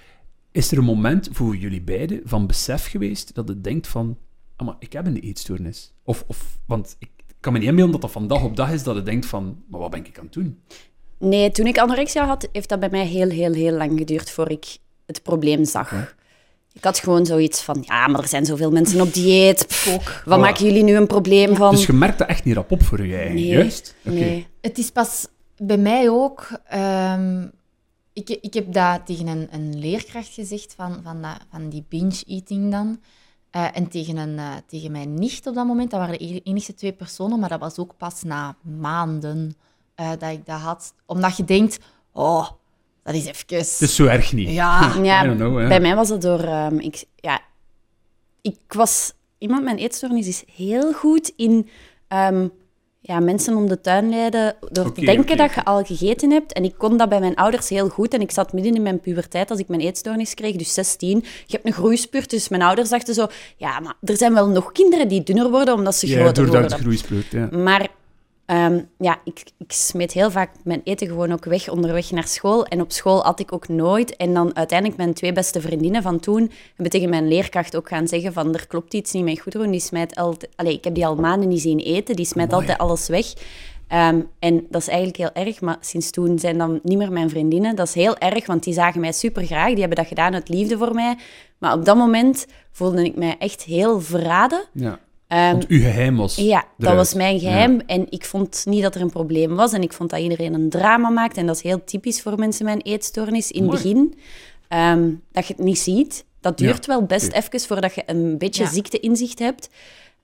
[0.52, 4.18] is er een moment voor jullie beiden van besef geweest dat het denkt van,
[4.56, 5.94] ah, maar ik heb een eetstoornis?
[6.04, 8.84] Of, of, want ik kan me niet inbeelden dat dat van dag op dag is
[8.84, 10.60] dat het denkt van, maar wat ben ik aan het doen?
[11.18, 14.50] Nee, toen ik anorexia had, heeft dat bij mij heel, heel, heel lang geduurd voor
[14.50, 16.16] ik het probleem zag.
[16.74, 19.68] Ik had gewoon zoiets van, ja, maar er zijn zoveel mensen op dieet.
[19.68, 19.86] Pff,
[20.26, 20.42] wat Voilà.
[20.42, 21.72] maken jullie nu een probleem van?
[21.72, 23.96] Dus je merkt dat echt niet rap op voor je eigen, nee, juist?
[24.02, 24.48] Nee.
[24.62, 25.28] Het is pas
[25.58, 26.48] bij mij ook.
[26.68, 27.48] ehm,
[28.14, 32.72] ik, ik heb dat tegen een, een leerkracht gezegd van, van, dat, van die binge-eating
[32.72, 33.00] dan.
[33.50, 35.92] Eh, en tegen, een, eh, tegen mijn nicht op dat moment.
[35.92, 39.56] Dat waren de e- enige twee personen, maar dat was ook pas na maanden
[39.96, 40.94] eh, dat ik dat had.
[41.06, 41.80] Omdat je denkt,
[42.12, 42.48] oh,
[43.04, 43.58] dat is even...
[43.58, 44.50] Het is zo erg niet.
[44.50, 44.94] Ja.
[45.04, 45.68] Ja, I don't know, ja.
[45.68, 46.40] bij mij was het door...
[46.40, 47.42] ehm, ik, ja,
[48.42, 49.14] ik was...
[49.38, 51.70] Iemand met een eetstoornis is heel goed in
[52.08, 52.48] ehm,
[53.02, 56.54] ja, mensen om de tuin leiden door te denken dat je al gegeten hebt.
[56.54, 58.14] En ik kon dat bij mijn ouders heel goed.
[58.14, 61.18] En ik zat midden in mijn puberteit als ik mijn eetstoornis kreeg, dus 16.
[61.20, 63.28] Je hebt een groeispurt, dus mijn ouders dachten zo...
[63.58, 66.72] Ja, maar er zijn wel nog kinderen die dunner worden omdat ze Ja, groter worden.
[66.72, 67.50] het groeispurt, ja.
[67.52, 67.88] Maar
[68.50, 72.66] ehm, ja, ik, ik smeet heel vaak mijn eten gewoon ook weg onderweg naar school.
[72.66, 74.16] En op school at ik ook nooit.
[74.16, 78.08] En dan uiteindelijk mijn twee beste vriendinnen van toen hebben tegen mijn leerkracht ook gaan
[78.08, 79.72] zeggen van er klopt iets niet met Goedroen.
[79.72, 80.52] Die smijt altijd...
[80.56, 82.16] Allee, ik heb die al maanden niet zien eten.
[82.16, 82.62] Die smijt Mooi.
[82.62, 83.34] altijd alles weg.
[83.88, 87.30] Ehm, en dat is eigenlijk heel erg, maar sinds toen zijn dan niet meer mijn
[87.30, 87.76] vriendinnen.
[87.76, 89.70] Dat is heel erg, want die zagen mij super graag.
[89.70, 91.18] Die hebben dat gedaan uit liefde voor mij.
[91.58, 94.64] Maar op dat moment voelde ik mij echt heel verraden.
[94.74, 95.00] ja.
[95.30, 97.82] Ehm, Want uw geheim was ja, dat was mijn geheim.
[97.86, 99.74] En ik vond niet dat er een probleem was.
[99.74, 101.38] En ik vond dat iedereen een drama maakt.
[101.38, 104.14] En dat is heel typisch voor mensen met een eetstoornis in het begin.
[104.68, 106.26] Ehm, dat je het niet ziet.
[106.42, 108.70] Dat duurt wel best even voordat je een beetje Ja.
[108.70, 109.70] ziekteinzicht hebt.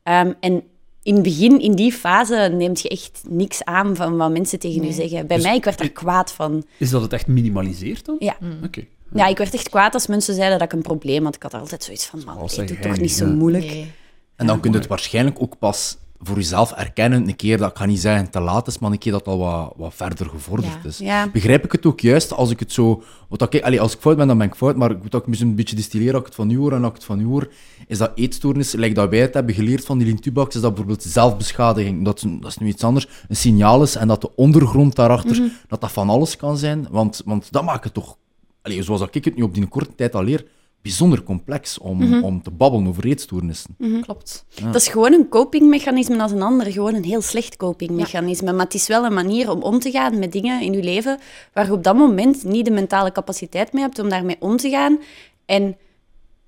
[0.04, 0.64] Ehm, en
[1.04, 4.80] in het begin, in die fase, neemt je echt niks aan van wat mensen tegen
[4.80, 4.90] Nee.
[4.90, 5.28] je zeggen.
[5.28, 6.64] Bij Dus mij, ik werd er kwaad van.
[6.78, 8.16] Is dat het echt minimaliseert dan?
[8.20, 8.38] Ja.
[8.64, 8.84] Oké.
[9.14, 11.36] ja, ik werd echt kwaad als mensen zeiden dat ik een probleem had.
[11.36, 13.66] Ik had altijd zoiets van, man, zeg doe toch niet zo moeilijk.
[13.66, 13.92] Nee.
[14.36, 17.78] En dan kun je het waarschijnlijk ook pas voor jezelf erkennen, een keer dat, ik
[17.78, 20.74] ga niet zeggen te laat is, maar een keer dat al wat, wat verder gevorderd
[20.84, 20.90] Ja.
[20.90, 20.98] is.
[20.98, 21.30] Ja.
[21.32, 23.04] Begrijp ik het ook juist als ik het zo...
[23.30, 25.56] Wat ik, allee, als ik fout ben, dan ben ik fout, maar ik misschien een
[25.56, 27.50] beetje distilleer, als ik het van u hoor en als ik het van u hoor,
[27.88, 31.04] is dat eetstoornis, lijkt dat wij het hebben geleerd van die Lintubax, is dat bijvoorbeeld
[31.04, 34.96] zelfbeschadiging, dat is, dat is nu iets anders, een signaal is, en dat de ondergrond
[34.96, 38.18] daarachter, dat dat van alles kan zijn, want, want dat maakt het toch,
[38.62, 40.46] allee, zoals ik het nu op die korte tijd al leer,
[40.86, 43.76] bijzonder complex om, om te babbelen over eetstoornissen.
[44.02, 44.46] Klopt.
[44.62, 46.72] Dat is gewoon een copingmechanisme als een ander.
[46.72, 48.54] Gewoon een heel slecht copingmechanisme.
[48.54, 51.20] Maar het is wel een manier om om te gaan met dingen in je leven
[51.54, 54.70] waar je op dat moment niet de mentale capaciteit mee hebt om daarmee om te
[54.70, 55.00] gaan.
[55.46, 55.78] En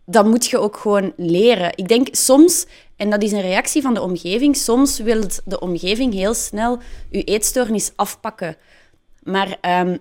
[0.06, 1.72] dat moet je ook gewoon leren.
[1.76, 6.14] Ik denk soms, en dat is een reactie van de omgeving, soms wil de omgeving
[6.14, 8.56] heel snel je eetstoornis afpakken.
[9.24, 9.98] Maar ehm,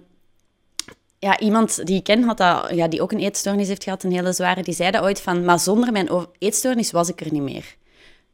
[1.26, 4.12] ja, iemand die ik ken, had dat, ja, die ook een eetstoornis heeft gehad, een
[4.12, 6.08] hele zware, die zei dat ooit van, maar zonder mijn
[6.38, 7.76] eetstoornis was ik er niet meer.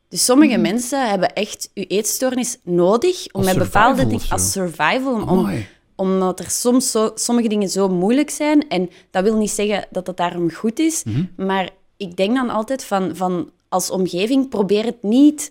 [0.08, 5.22] Dus sommige mensen hebben echt je eetstoornis nodig om Als met bepaalde dingen als survival,
[5.26, 5.48] om,
[5.96, 8.68] omdat er soms zo, sommige dingen zo moeilijk zijn.
[8.68, 11.24] En dat wil niet zeggen dat het daarom goed is, Mhm.
[11.36, 15.50] maar ik denk dan altijd van, van als omgeving, probeer het niet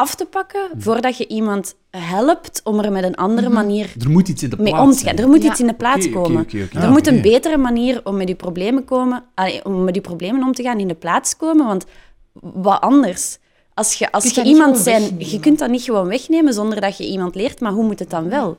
[0.00, 0.80] af te pakken Mhm.
[0.80, 4.56] voordat je iemand helpt om er met een andere manier Er moet iets in de
[4.56, 5.04] plaats mee om te gaan.
[5.04, 5.18] zijn.
[5.18, 5.50] Er moet Ja.
[5.50, 6.46] iets in de plaats komen.
[6.74, 10.00] Er Ah, moet een betere manier om met je problemen, komen, allee, om met je
[10.00, 11.66] problemen om te gaan in de plaats komen.
[11.66, 11.84] Want
[12.32, 13.38] wat anders?
[13.74, 17.06] Als je, als je iemand zijn, je kunt dat niet gewoon wegnemen zonder dat je
[17.06, 18.58] iemand leert, maar hoe moet het dan wel?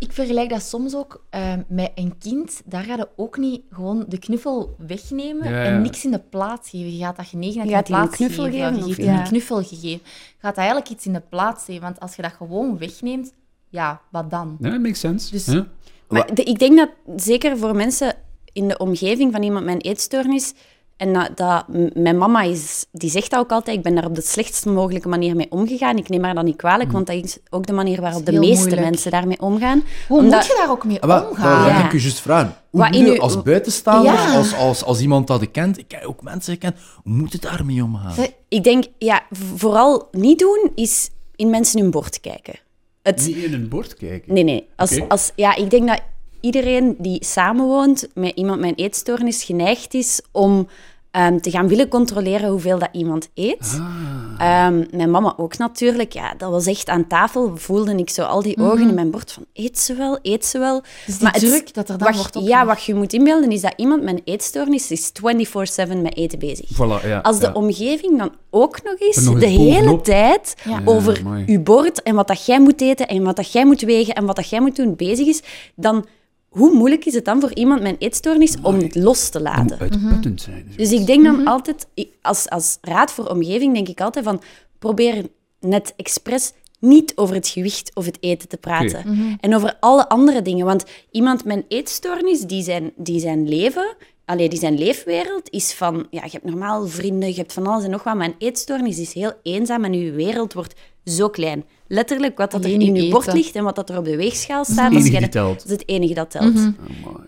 [0.00, 2.62] Ik vergelijk dat soms ook eh, met een kind.
[2.64, 5.64] Daar ga je ook niet gewoon de knuffel wegnemen Ja, ja.
[5.64, 6.96] en niks in de plaats geven.
[6.96, 8.58] Je gaat dat genegenheid Je in de plaats knuffel geven.
[8.58, 9.18] geven, Je of- geeft ja.
[9.18, 9.88] een knuffel gegeven.
[9.88, 9.98] Je
[10.38, 11.82] gaat dat eigenlijk iets in de plaats geven.
[11.82, 13.32] Want als je dat gewoon wegneemt,
[13.68, 14.56] ja, wat dan?
[14.60, 15.30] Ja, makes sense.
[15.30, 15.62] Dus-.
[16.08, 18.14] Maar de- ik denk dat zeker voor mensen
[18.52, 20.52] in de omgeving van iemand met een eetstoornis,
[21.00, 24.20] en dat, mijn mama is, die zegt dat ook altijd, ik ben daar op de
[24.22, 25.96] slechtst mogelijke manier mee omgegaan.
[25.96, 28.56] Ik neem haar dat niet kwalijk, want dat is ook de manier waarop de meeste
[28.64, 28.82] moeilijk.
[28.90, 29.82] mensen daarmee omgaan.
[30.08, 31.62] Hoe Omdat- moet je daar ook mee Ah, omgaan?
[31.62, 31.84] Dat Ja.
[31.84, 32.54] ik je juist vragen.
[32.70, 34.36] Hoe Wat je uw- als buitenstaander, Ja.
[34.36, 37.42] als, als, als iemand dat ik kent, ik ken ook mensen gekend, hoe moet het
[37.42, 38.16] daarmee omgaan?
[38.16, 39.22] Dat- Ik denk, ja,
[39.54, 42.54] vooral niet doen is in mensen hun bord kijken.
[43.02, 44.34] Het, Niet in een bord kijken.
[44.34, 44.68] nee, nee.
[44.76, 46.00] Als, als, ja, ik denk dat
[46.40, 50.68] iedereen die samenwoont met iemand met een eetstoornis geneigd is om
[51.10, 53.78] ehm, te gaan willen controleren hoeveel dat iemand eet.
[53.80, 54.66] Ah.
[54.66, 56.12] Ehm, mijn mama ook natuurlijk.
[56.12, 57.56] Ja, dat was echt aan tafel.
[57.56, 60.58] Voelde ik zo al die ogen in mijn bord van eet ze wel, eet ze
[60.58, 60.82] wel.
[61.06, 63.72] Dus die het- druk dat er dan wordt Ja, wat je moet inbeelden is dat
[63.76, 66.68] iemand met een eetstoornis is 24-7 met eten bezig.
[66.74, 67.18] Voilà, ja.
[67.18, 67.52] Als de ja.
[67.52, 70.80] omgeving dan ook nog eens de hele tijd Ja.
[70.84, 74.14] over uw bord en wat dat jij moet eten en wat dat jij moet wegen
[74.14, 75.42] en wat dat jij moet doen bezig is,
[75.74, 76.04] dan
[76.50, 79.42] hoe moeilijk is het dan voor iemand met een eetstoornis om het los te Dat
[79.42, 79.78] laten?
[79.80, 80.72] moet uitputtend zijn.
[80.76, 84.40] Dus ik denk dan altijd, ik- als, als raad voor omgeving, denk ik altijd van
[84.78, 85.24] probeer
[85.60, 89.36] net expres niet over het gewicht of het eten te praten.
[89.40, 90.66] En over alle andere dingen.
[90.66, 95.72] Want iemand met een eetstoornis, die zijn, die zijn leven, allee, die zijn leefwereld is
[95.72, 98.34] van, ja, je hebt normaal vrienden, je hebt van alles en nog wat, maar een
[98.38, 101.64] eetstoornis is heel eenzaam en je wereld wordt zo klein.
[101.92, 104.64] Letterlijk wat dat er in je bord ligt en wat dat er op de weegschaal
[104.64, 104.90] staat.
[104.90, 105.58] Die dat- telt.
[105.58, 106.56] dat is het enige dat telt.
[106.56, 106.74] Amai.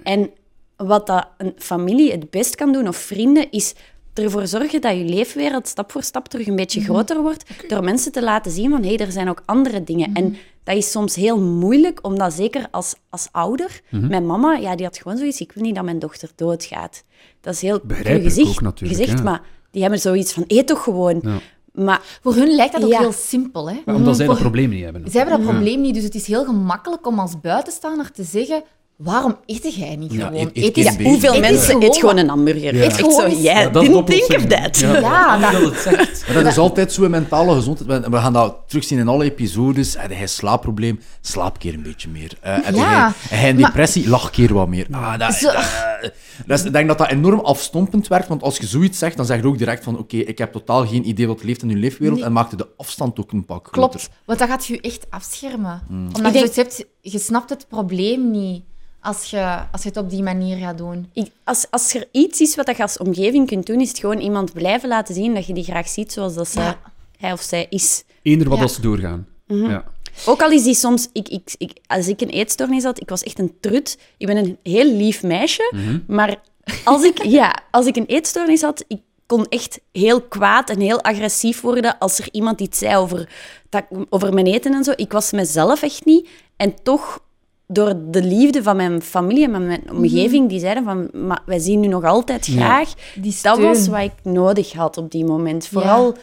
[0.02, 0.30] En
[0.76, 3.74] wat dat een familie het best kan doen, of vrienden, is
[4.14, 8.12] ervoor zorgen dat je leefwereld stap voor stap terug een beetje groter wordt, door mensen
[8.12, 10.14] te laten zien van, hé, hey, er zijn ook andere dingen.
[10.14, 14.86] En dat is soms heel moeilijk, omdat zeker als, als ouder, mijn mama, ja, die
[14.86, 17.04] had gewoon zoiets, ik wil niet dat mijn dochter doodgaat.
[17.40, 18.78] Dat is heel Begrijp gezicht, ook
[19.18, 19.22] ja.
[19.22, 21.20] maar die hebben zoiets van, eet toch gewoon.
[21.22, 21.38] Ja.
[21.72, 22.98] Maar Voor hun lijkt dat ook Ja.
[22.98, 23.70] heel simpel.
[23.70, 23.80] Hè?
[23.86, 25.10] Omdat zij dat probleem niet hebben.
[25.10, 28.62] Ze hebben dat probleem niet, dus het is heel gemakkelijk om als buitenstaander te zeggen:
[28.96, 30.40] waarom eet jij niet Ja, gewoon?
[30.40, 32.74] eet- eet Eet hoeveel eet mensen eet gewoon een hamburger?
[32.76, 32.90] Ja.
[32.90, 34.78] Zo, Gewoon- jij Ja, dat didn't think of that.
[34.78, 36.24] Ja, Ja, dat, dat- zegt.
[36.34, 38.06] Maar is altijd zo mentale gezondheid.
[38.08, 39.94] We- gaan dat terugzien in alle episodes.
[39.98, 41.00] Heb jij slaapprobleem?
[41.20, 42.32] Slaap keer een beetje meer.
[42.40, 44.08] Eh heb Ja, jij- heb jij een maar- depressie?
[44.08, 44.86] Lach keer wat meer.
[44.90, 46.12] Ah, dat, Zo- dat-
[46.46, 49.26] dat is- ik denk dat dat enorm afstompend werkt, want als je zoiets zegt, dan
[49.26, 51.76] zeg je ook direct van oké, ik heb totaal geen idee wat leeft in je
[51.76, 52.26] leefwereld Nee.
[52.26, 53.90] en maakt de afstand ook een pak groter.
[54.00, 55.82] Klopt, want dat gaat je echt afschermen.
[55.88, 55.98] Mm.
[56.06, 58.62] Omdat Ik je denk- zoiets hebt, je snapt het probleem niet
[59.00, 61.10] als je, als je het op die manier gaat doen.
[61.12, 64.18] Ik, als, als er iets is wat je als omgeving kunt doen, is het gewoon
[64.18, 66.80] iemand blijven laten zien dat je die graag ziet zoals dat ze, Ja.
[67.18, 68.04] hij of zij is.
[68.22, 68.62] Eender wat Ja.
[68.64, 69.26] als ze doorgaan.
[69.46, 69.84] Ja.
[70.26, 71.08] Ook al is die soms...
[71.12, 73.98] Ik, ik, ik, als ik een eetstoornis had, ik was echt een trut.
[74.16, 75.72] Ik ben een heel lief meisje,
[76.06, 76.36] maar
[76.84, 81.00] als ik, ja, als ik een eetstoornis had, ik kon echt heel kwaad en heel
[81.02, 83.28] agressief worden als er iemand iets zei over,
[83.68, 84.92] dat, over mijn eten en zo.
[84.96, 86.28] Ik was mezelf echt niet.
[86.56, 87.20] En toch,
[87.66, 91.58] door de liefde van mijn familie en van mijn omgeving, die zeiden van, maar wij
[91.58, 92.52] zien u nog altijd Ja.
[92.52, 92.94] graag.
[93.14, 95.66] Die Dat was wat ik nodig had op die moment.
[95.66, 96.16] Vooral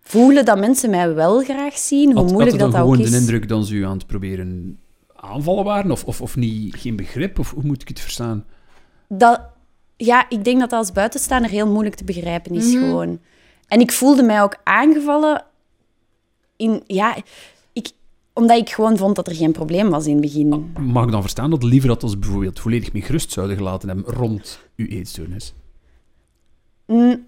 [0.00, 3.04] voelen dat mensen mij wel graag zien, hoe Had, had moeilijk dat, dat ook gewoon
[3.04, 3.10] is.
[3.10, 4.78] de indruk dat ze u aan het proberen
[5.16, 5.90] aanvallen waren?
[5.90, 7.38] Of, of, of niet, geen begrip?
[7.38, 8.44] Of hoe moet ik het verstaan?
[9.08, 9.40] dat,
[9.96, 12.78] ja, ik denk dat dat als buitenstaander heel moeilijk te begrijpen is Mhm.
[12.84, 13.18] gewoon.
[13.68, 15.44] En ik voelde mij ook aangevallen
[16.56, 17.16] in, ja,
[18.40, 20.72] omdat ik gewoon vond dat er geen probleem was in het begin.
[20.78, 24.14] Mag ik dan verstaan dat liever dat ons bijvoorbeeld volledig mee gerust zouden gelaten hebben
[24.14, 25.54] rond uw eetstoornis?
[26.86, 27.26] Mm,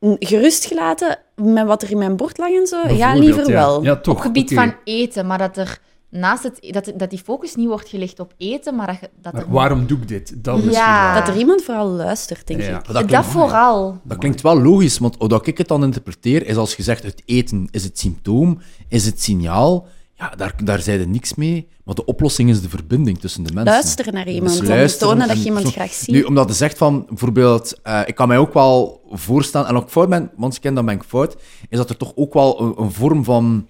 [0.00, 2.88] mm, gerustgelaten met wat er in mijn bord lag en zo?
[2.88, 3.82] Ja, liever wel.
[3.82, 4.14] Ja, toch.
[4.14, 7.88] op gebied van eten, maar dat er naast het, dat, dat die focus niet wordt
[7.88, 10.44] gelegd op eten, maar dat, dat Maar er waarom doe ik dit?
[10.44, 11.12] Dat misschien Ja.
[11.12, 11.20] wel.
[11.24, 12.78] Dat er iemand vooral luistert, denk Ja.
[12.78, 12.92] ik.
[12.92, 13.98] Dat, klinkt- vooral.
[14.04, 17.02] Dat klinkt wel logisch, want hoe dat ik het dan interpreteer, is als je zegt
[17.02, 18.58] het eten is het symptoom,
[18.88, 19.86] is het signaal,
[20.18, 23.52] ja, daar, daar zei je niks mee, maar de oplossing is de verbinding tussen de
[23.52, 23.72] mensen.
[23.72, 26.14] Luisteren naar iemand, Dus luisteren tonen dat je iemand graag ziet.
[26.14, 29.88] Nu, omdat je zegt van, bijvoorbeeld, eh, ik kan mij ook wel voorstellen, en ik
[29.88, 31.36] fout ben, want ik ken dat ben ik fout,
[31.68, 33.66] is dat er toch ook wel een, een vorm van,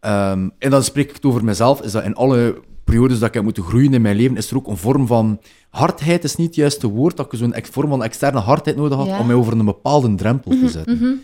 [0.00, 3.34] ehm, en dan spreek ik het over mezelf, is dat in alle periodes dat ik
[3.34, 6.46] heb moeten groeien in mijn leven, is er ook een vorm van, hardheid is niet
[6.46, 9.18] het juiste woord, dat ik zo'n vorm van externe hardheid nodig had Ja.
[9.18, 11.22] om mij over een bepaalde drempel te zetten.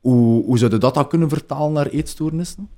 [0.00, 2.68] Hoe, hoe zou je dat dan kunnen vertalen naar eetstoornissen?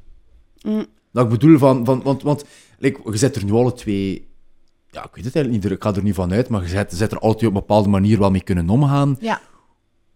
[0.63, 0.87] Mm.
[1.13, 2.45] Dat ik bedoel van, van want, want
[2.79, 4.29] like, je zit er nu alle twee,
[4.91, 6.93] ja, ik weet het eigenlijk niet, ik ga er niet van uit, maar je zit,
[6.93, 9.17] zit er alle twee op een bepaalde manier wel mee kunnen omgaan.
[9.21, 9.41] Ja.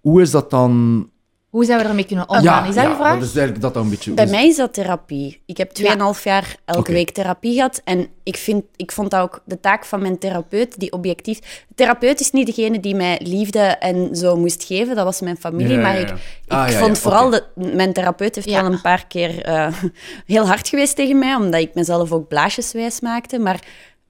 [0.00, 1.10] Hoe is dat dan?
[1.50, 2.68] Hoe zou we ermee kunnen omgaan?
[2.68, 3.12] is dat ja, je vraag?
[3.14, 4.12] dat is eigenlijk dat dan een beetje.
[4.12, 5.42] Bij mij is dat therapie.
[5.46, 5.70] Ik heb
[6.16, 7.80] 2,5 jaar elke week therapie gehad.
[7.84, 11.38] En ik, vind, ik vond dat ook de taak van mijn therapeut, die objectief...
[11.68, 14.94] De therapeut is niet degene die mij liefde en zo moest geven.
[14.94, 15.68] Dat was mijn familie.
[15.72, 16.00] Ja, ja, Maar ja.
[16.00, 16.16] ik, ik
[16.52, 17.30] Ah, ja, vond ja, vooral...
[17.30, 18.62] Dat, mijn therapeut heeft Ja.
[18.62, 19.72] wel een paar keer eh,
[20.26, 23.38] heel hard geweest tegen mij, omdat ik mezelf ook blaasjeswijs maakte.
[23.38, 23.60] Maar...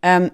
[0.00, 0.28] ehm,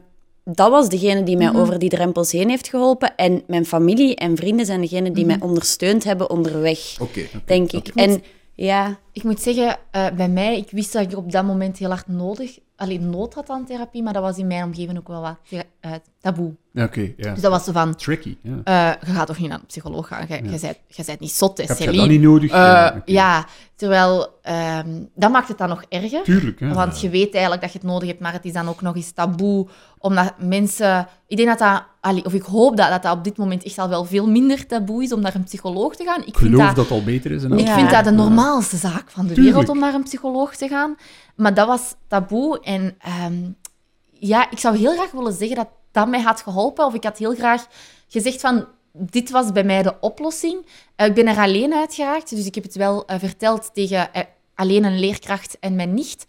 [0.45, 1.57] dat was degene die mij Mhm.
[1.57, 3.17] over die drempels heen heeft geholpen.
[3.17, 5.39] En mijn familie en vrienden zijn degene die Mhm.
[5.39, 7.21] mij ondersteund hebben onderweg, Oké.
[7.45, 7.89] denk ik.
[7.89, 8.23] En
[8.55, 11.89] ja, Ik moet zeggen, eh, bij mij, ik wist dat ik op dat moment heel
[11.89, 15.21] hard nodig, alleen nood had aan therapie, maar dat was in mijn omgeving ook wel
[15.21, 15.37] wat
[15.81, 16.55] eh, taboe.
[16.75, 17.13] Oké.
[17.17, 18.61] Dus dat was zo van, Tricky, ja.
[18.65, 21.33] eh, je gaat toch niet naar een psycholoog gaan, je, je, bent, je bent niet
[21.33, 22.51] zot, hè, Heb je dat niet nodig?
[22.51, 26.23] Eh, ja, terwijl ehm, dat maakt het dan nog erger.
[26.23, 26.61] Tuurlijk.
[26.61, 28.97] Want je weet eigenlijk dat je het nodig hebt, maar het is dan ook nog
[28.97, 29.67] eens taboe.
[29.99, 31.09] Omdat mensen...
[31.27, 31.83] Ik denk dat dat...
[32.01, 34.67] allee, of ik hoop dat, dat dat op dit moment echt al wel veel minder
[34.67, 36.21] taboe is om naar een psycholoog te gaan.
[36.21, 37.43] Ik Ik vind geloof dat, dat al beter is.
[37.43, 37.75] ik Ja.
[37.75, 39.55] vind dat de normaalste zaak van de Tuurlijk.
[39.57, 40.97] wereld om naar een psycholoog te gaan.
[41.37, 42.61] Maar dat was taboe.
[42.61, 43.35] En ehm,
[44.13, 46.87] ja, ik zou heel graag willen zeggen dat dat mij had geholpen.
[46.87, 47.67] Of ik had heel graag
[48.09, 48.67] gezegd van...
[48.95, 50.67] Dit was bij mij de oplossing.
[50.97, 52.31] Eh, ik ben er alleen uit geraakt.
[52.31, 54.23] Dus ik heb het wel eh, verteld tegen eh,
[54.55, 56.25] alleen een leerkracht en mijn nicht.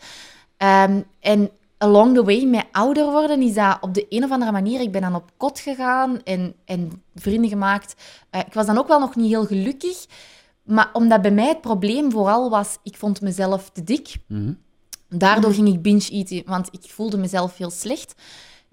[0.57, 4.51] Ehm, en along the way, met ouder worden, is dat op de een of andere
[4.51, 4.81] manier...
[4.81, 7.95] Ik ben dan op kot gegaan en, en vrienden gemaakt.
[8.31, 10.05] Ik was dan ook wel nog niet heel gelukkig.
[10.63, 12.77] Maar omdat bij mij het probleem vooral was...
[12.83, 14.15] Ik vond mezelf te dik.
[14.27, 14.53] Mhm.
[15.09, 18.13] Daardoor ging ik binge eten, want ik voelde mezelf heel slecht.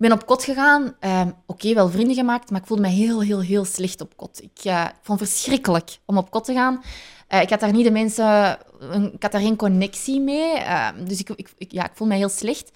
[0.00, 0.94] Ben op kot gegaan.
[1.00, 4.42] ehm, Oké, wel vrienden gemaakt, maar ik voelde me heel, heel, heel slecht op kot.
[4.42, 6.82] Ik, eh, ik vond het verschrikkelijk om op kot te gaan.
[7.28, 8.58] Eh, ik had daar niet de mensen...
[9.12, 10.52] Ik had daar geen connectie mee.
[10.58, 12.70] ehm, dus ik, ik, ik- ja, ik voelde me heel slecht.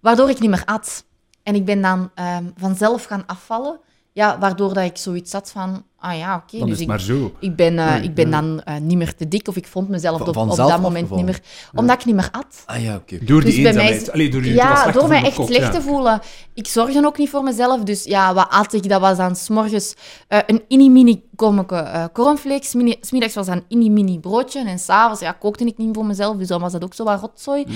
[0.00, 1.04] Waardoor ik niet meer at.
[1.42, 3.80] En ik ben dan ehm, vanzelf gaan afvallen.
[4.12, 6.86] ja, waardoor dat ik zoiets had van, ah ja, oké, Dan dus is het ik,
[6.86, 7.32] maar zo.
[7.38, 8.40] ik ben, eh, Nee, ik ben ja.
[8.40, 11.40] dan eh, niet meer te dik of ik vond mezelf op, dat moment niet meer,
[11.74, 12.62] omdat ik niet meer at.
[12.66, 13.24] Ah ja, oké.
[13.24, 15.70] Door die Dus bij mij Allee, door Ja, door mij echt slecht ja.
[15.70, 16.20] te voelen.
[16.54, 17.80] Ik zorgde ook niet voor mezelf.
[17.82, 18.88] Dus ja, wat at ik?
[18.88, 19.94] Dat was dan s'morgens
[20.28, 22.74] eh een mini-mini kommetje eh cornflakes.
[23.00, 24.64] Smiddags was dat een mini-mini broodje.
[24.64, 27.20] En s'avonds ja, kookte ik niet voor mezelf, dus dan was dat ook zo wat
[27.20, 27.66] rotzooi.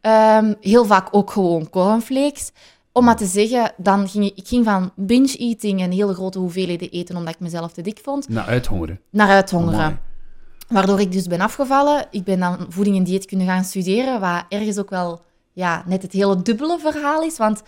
[0.00, 2.52] Ehm, heel vaak ook gewoon cornflakes.
[2.92, 6.90] Om maar te zeggen, dan ging ik, ik ging van binge-eating en hele grote hoeveelheden
[6.90, 9.00] eten omdat ik mezelf te dik vond, Nou, uithongeren.
[9.10, 9.80] naar uithongeren.
[9.80, 9.98] Amai.
[10.68, 12.06] Waardoor ik dus ben afgevallen.
[12.10, 15.20] Ik ben dan voeding en dieet kunnen gaan studeren, wat ergens ook wel
[15.52, 17.36] ja, net het hele dubbele verhaal is.
[17.36, 17.62] Want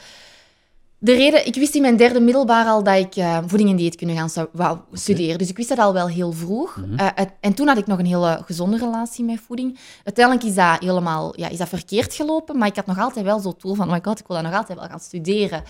[1.05, 3.97] de reden, ik wist in mijn derde middelbaar al dat ik eh, voeding en dieet
[3.97, 5.39] kunnen gaan stu- wou studeren.
[5.39, 6.81] Dus ik wist dat al wel heel vroeg.
[6.97, 9.79] Eh, het- en toen had ik nog een hele gezonde relatie met voeding.
[10.05, 13.39] Uiteindelijk is dat helemaal ja, is dat verkeerd gelopen, maar ik had nog altijd wel
[13.41, 15.63] zo'n tool van, oh my god, ik wil dat nog altijd wel gaan studeren.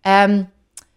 [0.00, 0.42] Ehm,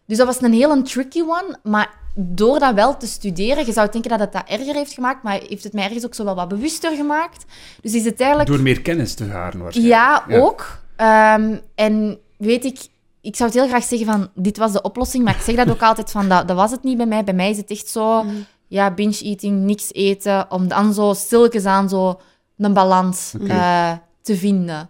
[0.05, 3.89] dus dat was een heel tricky one, maar door dat wel te studeren, je zou
[3.91, 6.35] denken dat het dat erger heeft gemaakt, maar heeft het mij ergens ook zo wel
[6.35, 7.45] wat bewuster gemaakt.
[7.81, 8.49] Dus is het eigenlijk...
[8.49, 9.99] Door meer kennis te garen waarschijnlijk.
[10.29, 10.79] Ja, ook.
[10.95, 12.79] Ehm, en weet ik,
[13.23, 15.69] ik zou het heel graag zeggen van, dit was de oplossing, maar ik zeg dat
[15.69, 17.23] ook altijd van, dat, dat was het niet bij mij.
[17.23, 18.25] Bij mij is het echt zo,
[18.67, 22.19] ja, binge-eating, niks eten, om dan zo stilletjes aan zo
[22.57, 24.89] een balans eh, te vinden.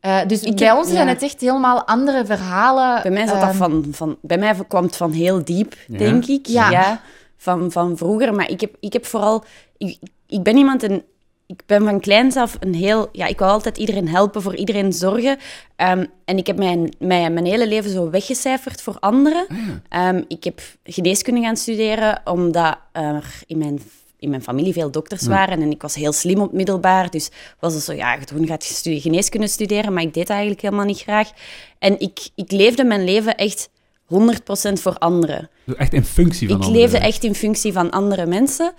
[0.00, 0.94] Eh, dus Ik bij ons ja.
[0.94, 3.02] zijn het echt helemaal andere verhalen.
[3.02, 5.98] Bij mij, zat dat Ehm, van, van, bij mij kwam het van heel diep, Ja?
[5.98, 6.46] denk ik.
[6.46, 7.00] Ja.
[7.36, 8.34] van, van vroeger.
[8.34, 9.44] Maar ik heb, ik heb vooral...
[9.76, 10.82] Ik, ik ben iemand...
[10.82, 11.02] En,
[11.48, 13.08] ik ben van kleins af een heel...
[13.12, 15.38] Ja, ik wil altijd iedereen helpen, voor iedereen zorgen.
[15.76, 19.46] Ehm, en ik heb mijn, mijn, mijn hele leven zo weggecijferd voor anderen.
[19.88, 23.80] Ehm, ik heb geneeskunde gaan studeren, omdat er in mijn,
[24.18, 25.62] in mijn familie veel dokters waren.
[25.62, 27.10] En ik was heel slim op het middelbaar.
[27.10, 27.30] Dus
[27.60, 29.92] was het zo, ja, toen gaat je studie, geneeskunde studeren.
[29.92, 31.30] Maar ik deed dat eigenlijk helemaal niet graag.
[31.78, 33.68] En ik, ik leefde mijn leven echt
[34.04, 35.50] 100% voor anderen.
[35.76, 36.82] Echt in functie van Ik anderen.
[36.82, 38.72] leefde echt in functie van andere mensen.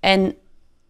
[0.00, 0.34] En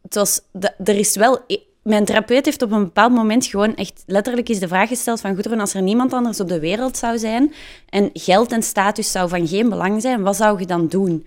[0.05, 0.41] het was,
[0.85, 1.39] er is wel...
[1.83, 5.35] Mijn therapeut heeft op een bepaald moment gewoon echt letterlijk is de vraag gesteld van
[5.35, 7.53] Goedroen, als er niemand anders op de wereld zou zijn
[7.89, 11.27] en geld en status zou van geen belang zijn, wat zou je dan doen?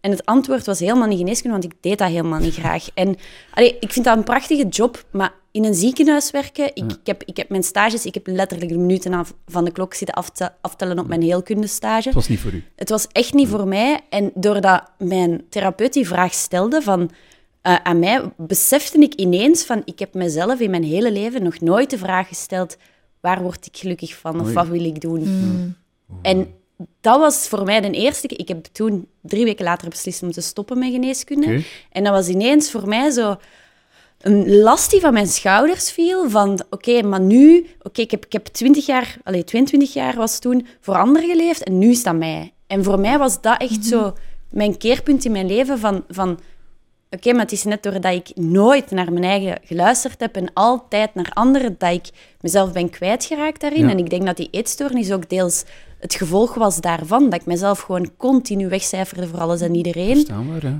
[0.00, 2.88] En het antwoord was helemaal niet geneeskunde, want ik deed dat helemaal niet graag.
[2.94, 3.16] En
[3.54, 7.22] allee, ik vind dat een prachtige job, maar in een ziekenhuis werken, ik, ik, heb,
[7.24, 10.52] ik heb mijn stages, ik heb letterlijk de minuten af, van de klok zitten afte-
[10.60, 12.08] aftellen op mijn heelkundestage.
[12.08, 12.64] Het was niet voor u.
[12.76, 14.00] Het was echt niet voor mij.
[14.08, 17.10] En doordat mijn therapeut die vraag stelde van,
[17.62, 21.60] eh, aan mij, besefte ik ineens van, ik heb mezelf in mijn hele leven nog
[21.60, 22.76] nooit de vraag gesteld,
[23.20, 24.54] waar word ik gelukkig van of Oei.
[24.54, 25.76] wat wil ik doen?
[26.22, 26.54] En
[27.00, 28.38] dat was voor mij de eerste keer.
[28.38, 31.64] Ik heb toen drie weken later beslist om te stoppen met geneeskunde.
[31.90, 33.36] En dat was ineens voor mij zo
[34.20, 36.30] een last die van mijn schouders viel.
[36.30, 40.38] Van oké, maar nu, oké, ik, heb, ik heb 20 jaar, allez, 22 jaar was
[40.38, 42.52] toen voor anderen geleefd en nu is dat mij.
[42.66, 44.14] En voor mij was dat echt zo
[44.50, 46.04] mijn keerpunt in mijn leven van.
[46.08, 46.38] van
[47.14, 51.14] Oké, maar het is net doordat ik nooit naar mijn eigen geluisterd heb en altijd
[51.14, 53.84] naar anderen, dat ik mezelf ben kwijtgeraakt daarin.
[53.84, 53.90] Ja.
[53.90, 55.64] En ik denk dat die eetstoornis ook deels
[56.02, 57.30] het gevolg was daarvan.
[57.30, 60.26] Dat ik mezelf gewoon continu wegcijferde voor alles en iedereen.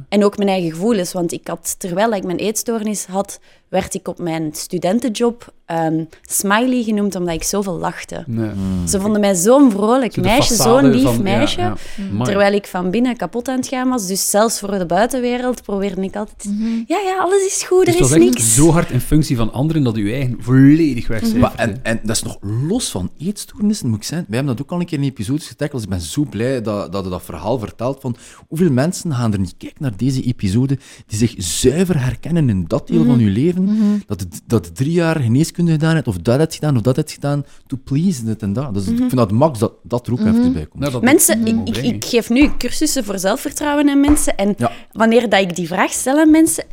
[0.08, 1.12] En ook mijn eigen gevoelens.
[1.12, 6.82] Want ik had, terwijl ik mijn eetstoornis had, werd ik op mijn studentenjob ehm, smiley
[6.82, 8.24] genoemd, omdat ik zoveel lachte.
[8.26, 8.50] Nee.
[8.88, 11.60] Ze vonden mij zo'n vrolijk Zo meisje, zo'n lief van- meisje.
[11.60, 11.74] ja.
[12.22, 14.06] Terwijl ik van binnen kapot aan het gaan was.
[14.06, 16.54] Dus zelfs voor de buitenwereld probeerde ik altijd...
[16.86, 18.54] Ja, ja, alles is goed, Dus er is niks.
[18.54, 21.40] zo hard in functie van anderen dat u eigen volledig wegcijferde.
[21.46, 24.26] Maar, en, en dat is nog los van eetstoornissen, moet ik zeggen.
[24.28, 25.72] Wij hebben dat ook al een keer in episodes getackled.
[25.72, 28.16] Dus ik ben zo blij dat, dat je dat verhaal vertelt van
[28.48, 32.86] hoeveel mensen gaan er niet kijken naar deze episode die zich zuiver herkennen in dat
[32.88, 34.02] deel van je leven.
[34.06, 36.96] Dat, het, dat je drie jaar geneeskunde gedaan hebt, of dat hebt gedaan, of dat
[36.96, 38.74] hebt gedaan, to please, dit en dat.
[38.74, 40.82] Dus ik vind dat max dat dat er ook even bij komt.
[40.92, 44.36] Dat- Mensen, dat ik, geef nu cursussen voor zelfvertrouwen aan mensen.
[44.36, 44.72] En Ja.
[44.92, 46.64] wanneer dat ik die vraag stel aan mensen...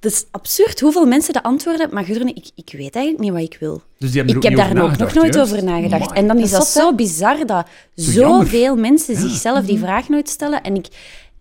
[0.00, 1.88] Het is absurd hoeveel mensen dat antwoorden.
[1.92, 3.82] Maar Gudrun, ik, ik weet eigenlijk niet wat ik wil.
[3.98, 5.52] Dus die hebben Ik ook heb daar nog nagedacht, nooit juist.
[5.52, 6.02] over nagedacht.
[6.02, 6.18] Amai.
[6.20, 10.62] En dan is Dat zo bizar dat zoveel mensen zichzelf die vraag nooit stellen.
[10.62, 10.86] En ik,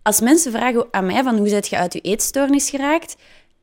[0.04, 3.16] als mensen vragen aan mij van hoe zit je uit je eetstoornis geraakt,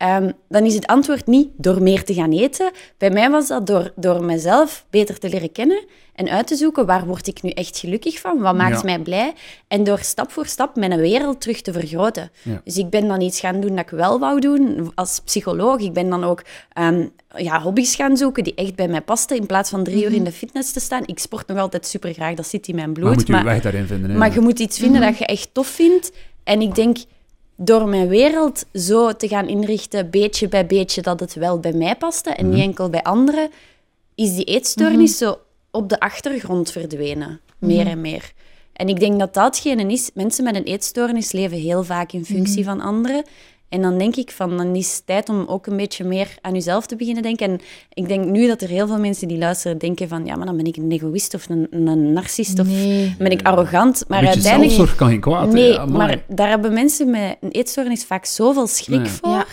[0.04, 2.70] ehm, dan is het antwoord niet door meer te gaan eten.
[2.98, 6.86] Bij mij was dat door, door mezelf beter te leren kennen en uit te zoeken
[6.86, 8.84] waar word ik nu echt gelukkig van, wat maakt Ja.
[8.84, 9.32] mij blij.
[9.68, 12.30] En door stap voor stap mijn wereld terug te vergroten.
[12.42, 12.60] Ja.
[12.64, 15.80] Dus ik ben dan iets gaan doen dat ik wel wou doen als psycholoog.
[15.80, 19.46] Ik ben dan ook ehm, ja, hobby's gaan zoeken die echt bij mij pasten, in
[19.46, 21.02] plaats van drie uur in de fitness te staan.
[21.06, 23.04] Ik sport nog altijd super graag, dat zit in mijn bloed.
[23.06, 24.10] Maar moet je maar- weg daarin vinden.
[24.10, 24.16] hè.
[24.16, 26.12] maar je moet iets vinden dat je echt tof vindt.
[26.44, 26.96] En ik denk,
[27.56, 31.96] door mijn wereld zo te gaan inrichten, beetje bij beetje, dat het wel bij mij
[31.96, 33.50] paste en niet enkel bij anderen,
[34.14, 35.38] is die eetstoornis zo
[35.70, 37.40] op de achtergrond verdwenen.
[37.58, 38.32] Meer en meer.
[38.72, 42.24] En ik denk dat dat hetgene is, mensen met een eetstoornis leven heel vaak in
[42.24, 43.24] functie van anderen.
[43.74, 46.52] En dan denk ik van, dan is het tijd om ook een beetje meer aan
[46.52, 47.50] jezelf te beginnen denken.
[47.50, 47.60] En
[47.92, 50.56] ik denk nu dat er heel veel mensen die luisteren denken van, ja, maar dan
[50.56, 53.14] ben ik een egoïst of een, een narcist of Nee.
[53.18, 54.04] ben ik arrogant.
[54.08, 54.70] Maar uiteindelijk...
[54.70, 55.52] zelfzorg kan geen kwaad.
[55.52, 59.30] Nee, Ja, maar daar hebben mensen met een eetstoornis vaak zoveel schrik voor.
[59.30, 59.46] Ja.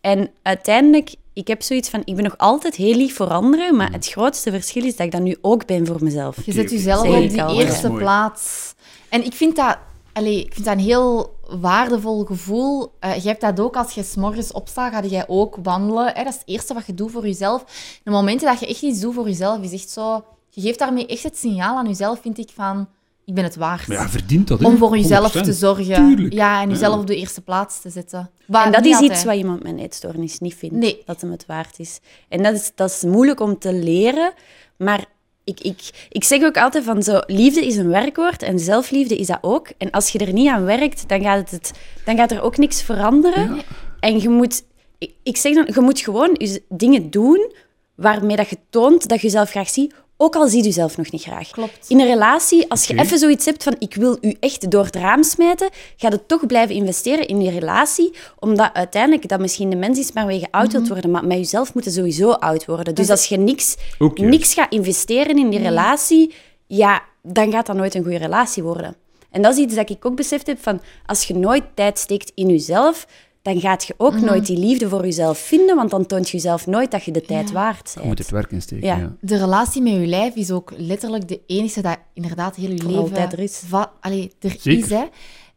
[0.00, 3.92] En uiteindelijk, ik heb zoiets van, ik ben nog altijd heel lief voor anderen, maar
[3.92, 6.36] het grootste verschil is dat ik dat nu ook ben voor mezelf.
[6.44, 8.74] Je zet jezelf op die eerste plaats.
[9.08, 9.78] En ik vind dat,
[10.16, 12.92] allee, ik vind dat een heel waardevol gevoel.
[12.98, 16.06] Eh je hebt dat ook als je s'morgens opstaat, ga jij ook wandelen.
[16.14, 16.24] Hè?
[16.24, 17.64] Dat is het eerste wat je doet voor jezelf.
[18.04, 20.24] De momenten dat je echt iets doet voor jezelf, is echt zo...
[20.50, 22.88] Je geeft daarmee echt het signaal aan jezelf, vind ik, van...
[23.24, 23.86] Ik ben het waard.
[23.88, 24.66] Maar ja, verdient dat, hè?
[24.66, 25.40] om voor jezelf 100%.
[25.40, 25.94] te zorgen.
[25.94, 26.32] Tuurlijk.
[26.32, 27.00] Ja, en jezelf Ja.
[27.00, 28.30] op de eerste plaats te zetten.
[28.46, 29.12] Wat En dat is altijd.
[29.12, 31.02] iets wat iemand met een eetstoornis niet vindt, Nee.
[31.04, 32.00] dat hem het waard is.
[32.28, 34.32] En dat is, dat is moeilijk om te leren,
[34.76, 35.04] maar
[35.46, 39.26] ik, ik, ik zeg ook altijd van zo, liefde is een werkwoord en zelfliefde is
[39.26, 39.68] dat ook.
[39.78, 41.72] En als je er niet aan werkt, dan gaat, het,
[42.04, 43.54] dan gaat er ook niks veranderen.
[43.54, 43.62] Ja.
[44.00, 44.64] En je moet,
[44.98, 47.52] ik, ik zeg dan, je moet gewoon dingen doen
[47.94, 51.10] waarmee dat je toont dat je jezelf graag ziet, ook al zie je jezelf nog
[51.10, 51.50] niet graag.
[51.50, 51.88] Klopt.
[51.88, 54.96] In een relatie, als je even zoiets hebt van ik wil u echt door het
[54.96, 59.76] raam smijten, ga je toch blijven investeren in je relatie, omdat uiteindelijk dat misschien de
[59.76, 62.94] mens is waarmee je oud wilt worden, maar met jezelf moeten sowieso oud worden.
[62.94, 63.76] Dus als je niks,
[64.14, 66.34] niks gaat investeren in die relatie,
[66.66, 68.96] ja, dan gaat dat nooit een goede relatie worden.
[69.30, 72.32] En dat is iets dat ik ook beseft heb van als je nooit tijd steekt
[72.34, 73.06] in jezelf,
[73.52, 76.66] dan gaat je ook nooit die liefde voor jezelf vinden, want dan toont je jezelf
[76.66, 78.18] nooit dat je de tijd waard Je moet bent.
[78.18, 78.96] het werk insteken, Ja.
[78.96, 79.12] ja.
[79.20, 82.98] De relatie met je lijf is ook letterlijk de enige dat inderdaad heel je leven...
[82.98, 83.62] altijd er is.
[83.66, 84.72] va- Allee, er Zeker.
[84.84, 85.04] is, hè.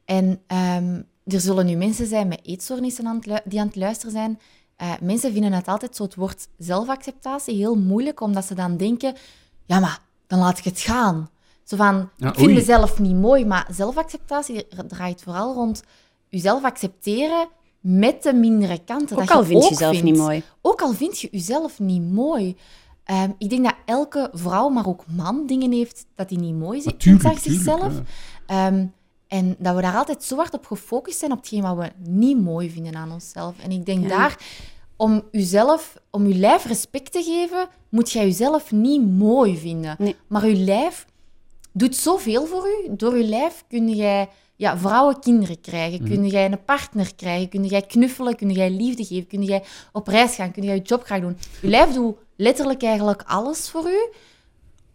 [0.06, 4.12] En ehm, er zullen nu mensen zijn met eetstoornissen aan lu- die aan het luisteren
[4.14, 4.40] zijn.
[4.76, 9.14] Eh, mensen vinden het altijd zo het woord zelfacceptatie heel moeilijk, omdat ze dan denken...
[9.66, 11.30] Ja, maar dan laat ik het gaan.
[11.64, 12.56] Zo van, Ja, ik vind oei.
[12.56, 15.84] mezelf niet mooi, maar zelfacceptatie draait vooral rond
[16.28, 17.48] jezelf accepteren
[17.80, 19.18] met de mindere kanten.
[19.18, 20.06] Ook dat al je vind je jezelf vindt.
[20.06, 20.44] niet mooi.
[20.62, 22.56] Ook al vind je jezelf niet mooi.
[23.04, 26.82] Ehm, ik denk dat elke vrouw, maar ook man, dingen heeft dat hij niet mooi
[26.86, 27.94] aan tuurlijk, zichzelf.
[28.48, 28.68] ja.
[28.68, 28.86] Ehm,
[29.28, 32.40] en dat we daar altijd zo hard op gefocust zijn op hetgeen wat we niet
[32.42, 33.56] mooi vinden aan onszelf.
[33.64, 34.08] En ik denk Ja.
[34.10, 34.38] daar,
[34.96, 39.96] om jezelf, om je lijf respect te geven, moet jij jezelf niet mooi vinden.
[40.00, 40.16] Nee.
[40.28, 41.06] Maar je lijf
[41.74, 42.96] doet zoveel voor u.
[42.96, 44.30] Door je lijf kun jij
[44.60, 49.06] ja, vrouwen kinderen krijgen, kun jij een partner krijgen, kun jij knuffelen, kun jij liefde
[49.06, 51.38] geven, kun jij op reis gaan, kun jij je job graag doen.
[51.62, 54.10] Je lijf doet letterlijk eigenlijk alles voor u,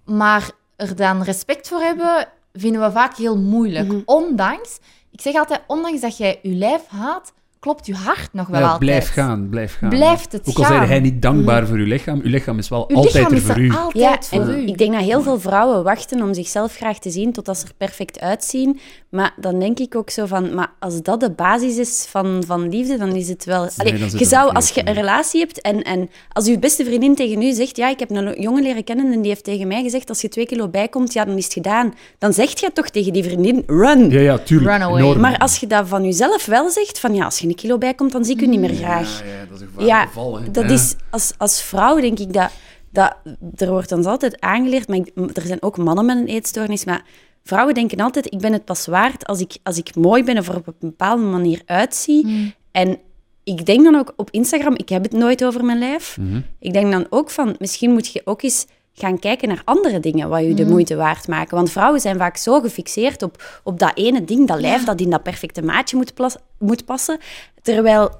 [0.04, 3.88] maar er dan respect voor hebben, vinden we vaak heel moeilijk.
[3.88, 4.00] Mhm.
[4.04, 4.78] Ondanks,
[5.10, 7.32] ik zeg altijd, ondanks dat jij je lijf haat,
[7.64, 8.90] klopt je hart nog wel Ja, altijd.
[8.90, 9.88] blijf gaan, blijf gaan.
[9.88, 12.84] Blijft het Ook al zei hij niet dankbaar voor uw lichaam, uw lichaam is wel
[12.88, 13.70] Uw altijd lichaam er is voor er u.
[13.70, 14.66] altijd Ja, voor en u.
[14.66, 17.66] ik denk dat heel veel vrouwen wachten om zichzelf graag te zien tot als ze
[17.66, 18.80] er perfect uitzien.
[19.08, 22.68] Maar dan denk ik ook zo van, maar als dat de basis is van, van
[22.68, 23.68] liefde, dan is het wel...
[23.76, 26.84] Allee, zit je het zou, als je een relatie hebt en, en als je beste
[26.84, 29.68] vriendin tegen u zegt, ja, ik heb een jongen leren kennen en die heeft tegen
[29.68, 31.94] mij gezegd, als je twee kilo bijkomt, ja, dan is het gedaan.
[32.18, 34.10] Dan zegt je toch tegen die vriendin, run.
[34.10, 34.70] Ja, ja, tuurlijk.
[34.70, 35.16] Run away.
[35.16, 38.12] Maar als je dat van jezelf wel zegt, van ja, als je een kilo bijkomt,
[38.12, 39.18] dan zie ik u niet meer graag.
[39.20, 40.50] Ja, ja, dat is een Ja, geval, hè.
[40.50, 40.70] dat Ja.
[40.70, 42.50] is als, als vrouw denk ik dat,
[42.90, 43.16] dat
[43.56, 47.02] er wordt ons altijd aangeleerd, maar ik- er zijn ook mannen met een eetstoornis, maar
[47.44, 50.48] vrouwen denken altijd, ik ben het pas waard als ik, als ik mooi ben of
[50.48, 52.54] er op een bepaalde manier uitzie.
[52.72, 52.98] En
[53.44, 56.16] ik denk dan ook op Instagram, ik heb het nooit over mijn lijf.
[56.20, 56.40] Mhm.
[56.58, 60.28] Ik denk dan ook van, misschien moet je ook eens gaan kijken naar andere dingen
[60.28, 61.56] wat je de moeite waard maken.
[61.56, 65.10] Want vrouwen zijn vaak zo gefixeerd op, op dat ene ding, dat lijf dat in
[65.10, 67.18] dat perfecte maatje moet, plas- moet passen.
[67.62, 68.10] Terwijl,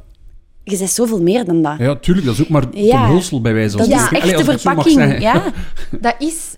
[0.65, 1.79] je bent zoveel meer dan dat.
[1.79, 3.01] Ja, tuurlijk, dat is ook maar Ja.
[3.03, 4.17] Tom Hulsel bij wijze van Dat spreken.
[4.29, 5.21] is Allee, echt de verpakking.
[5.23, 5.43] Ja.
[6.01, 6.55] Dat is,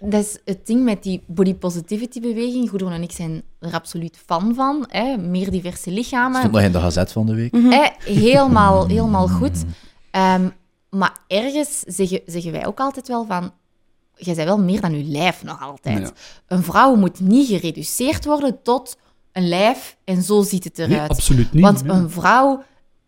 [0.00, 2.68] dat is het ding met die body positivity beweging.
[2.70, 4.84] Goedon en ik zijn er absoluut fan van.
[4.88, 5.16] Hè?
[5.16, 6.38] Meer diverse lichamen.
[6.38, 7.52] Stond nog in de gazet van de week.
[7.52, 8.12] Hè?
[8.12, 9.64] Helemaal, helemaal goed.
[10.10, 10.48] Ehm,
[10.96, 13.52] maar ergens zeggen, zeggen wij ook altijd wel van...
[14.16, 15.98] Je bent wel meer dan je lijf nog altijd.
[15.98, 16.10] Ja.
[16.56, 18.96] Een vrouw moet niet gereduceerd worden tot
[19.32, 21.10] een lijf en zo ziet het Nee, eruit.
[21.10, 21.62] absoluut niet.
[21.62, 22.62] Want een vrouw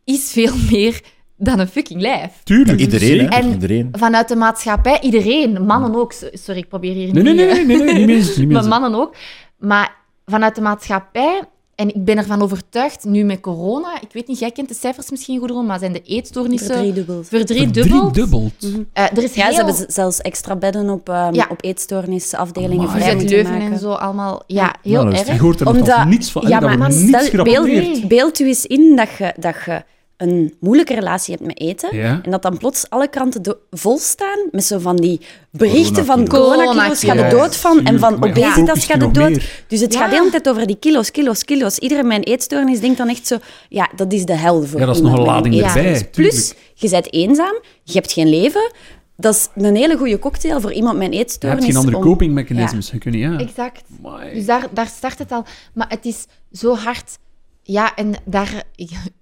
[0.05, 1.01] is veel meer
[1.37, 2.41] dan een fucking lijf.
[2.45, 2.81] Tuurlijk.
[2.81, 3.27] Iedereen, hè?
[3.39, 3.89] En- Iedereen.
[3.93, 6.13] Vanuit de maatschappij, iedereen, mannen ook.
[6.33, 7.35] Sorry, ik probeer hier Nee, niet...
[7.35, 8.17] nee, nee, eh, nee, nee, nee, niet meer.
[8.17, 9.17] Niet meer maar mannen ook.
[9.59, 11.43] Maar vanuit de maatschappij,
[11.77, 15.11] en ik ben ervan overtuigd, nu met corona, ik weet niet, jij kent de cijfers
[15.11, 17.29] misschien goed, maar zijn de eetstoornissen Verdriedubbeld.
[17.29, 18.13] verdriedubbeld?
[18.15, 18.53] Driedubbeld.
[18.93, 19.55] Eh, er is Ja, heel...
[19.55, 21.47] ze hebben zelfs extra bedden op, ehm Ja.
[21.51, 23.73] op eetstoornisafdelingen moeten Leuven maken.
[23.73, 24.43] en zo allemaal.
[24.47, 25.41] Ja, Nou, heel dat is Je erg.
[25.41, 26.49] hoort er nog Omdat- niets van.
[26.49, 27.85] Ja, maar wordt stel- niets gerapporteerd.
[27.93, 29.83] beeld, beeld u eens in dat je, dat je
[30.17, 31.97] een moeilijke relatie hebt met eten.
[31.97, 32.21] Ja.
[32.23, 36.65] En dat dan plots alle kranten vol staan met zo van die berichten van Coronakilo's.
[36.67, 37.33] coronakilo's, ga Coronakilo's.
[37.33, 37.85] je dood van.
[37.85, 39.29] En van Maar ja, obesitas focus ga je je nog dood.
[39.31, 39.65] meer.
[39.69, 39.99] Dus het Ja.
[40.01, 41.79] gaat de hele tijd over die kilo's, kilo's, kilo's.
[41.79, 43.37] Iedereen met een eetstoornis denkt dan echt zo,
[43.69, 46.09] ja, dat is de hel voor Ja, dat is nog een lading erbij.
[46.13, 48.73] Plus, je bent eenzaam, je hebt geen leven.
[49.17, 51.61] Dat is een hele goede cocktail voor iemand met een Je eetstoornis.
[51.65, 52.91] hebt geen andere om- copingmechanismes.
[52.91, 53.39] Je kunt niet aan.
[53.39, 53.83] Exact.
[54.05, 54.35] Amai.
[54.35, 55.45] Dus daar, daar start het al.
[55.75, 57.19] Maar het is zo hard.
[57.67, 58.63] Ja, en daar,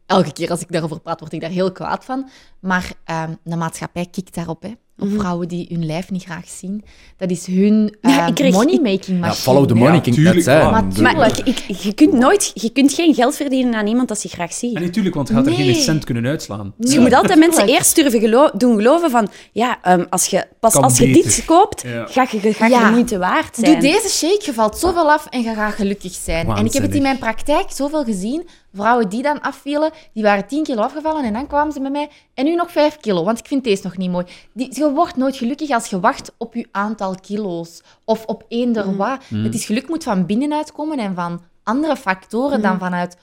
[0.07, 2.29] elke keer als ik daarover praat, word ik daar heel kwaad van.
[2.61, 4.73] Maar ehm, de maatschappij kikt daarop, hè.
[4.99, 6.85] Op vrouwen die hun lijf niet graag zien.
[7.17, 9.35] Dat is hun Ja, ik kreeg- money-making Ja, machine.
[9.43, 10.71] follow the Ja, money, tuurlijk, ja.
[11.01, 14.31] Maar ik, ik, je kunt nooit, je kunt geen geld verdienen aan iemand dat zich
[14.33, 14.77] graag ziet.
[14.77, 16.75] En natuurlijk, want je gaat er geen cent kunnen uitslaan.
[16.77, 20.45] Dus je moet altijd mensen eerst durven gelo- doen geloven van, ja, ehm, als je,
[20.61, 21.23] pas Kan als je beter.
[21.23, 22.07] dit koopt, Ja.
[22.07, 22.85] ga je, ga je Ja.
[22.87, 23.73] de moeite waard zijn.
[23.73, 26.47] Doe deze shake, je valt zoveel af en je gaat gelukkig zijn.
[26.51, 28.49] En ik heb het in mijn praktijk zoveel gezien.
[28.75, 32.11] Vrouwen die dan afvielen, die waren 10 kilo afgevallen en dan kwamen ze bij mij.
[32.35, 34.27] En nu nog 5 kilo, want ik vind deze nog niet mooi.
[34.53, 37.83] Die, je wordt nooit gelukkig als je wacht op je aantal kilo's.
[38.05, 39.19] Of op eender wat.
[39.29, 43.17] Het is geluk moet van binnenuit komen en van andere factoren dan vanuit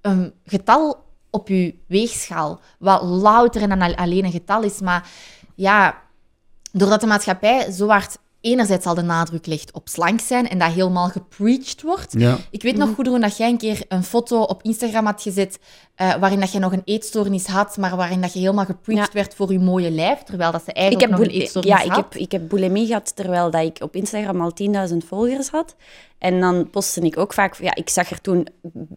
[0.00, 2.60] een getal op je weegschaal.
[2.78, 4.80] Wat louter dan al- alleen een getal is.
[4.80, 5.08] Maar
[5.54, 6.02] ja,
[6.72, 10.72] doordat de maatschappij zo hard enerzijds al de nadruk legt op slank zijn en dat
[10.72, 12.14] helemaal gepreached wordt.
[12.18, 12.36] Ja.
[12.50, 15.58] Ik weet nog goed hoe dat jij een keer een foto op Instagram had gezet
[15.94, 19.12] eh, waarin dat je nog een eetstoornis had, maar waarin dat je helemaal gepreached Ja.
[19.12, 21.80] werd voor je mooie lijf, terwijl dat ze ik eigenlijk heb, nog een eetstoornis ja,
[21.82, 21.96] ik had.
[21.96, 24.52] heb, ik heb bulimie gehad terwijl dat ik op Instagram al
[24.90, 25.76] 10.000 volgers had.
[26.20, 27.54] En dan postte ik ook vaak...
[27.60, 28.46] Ja, ik zag er toen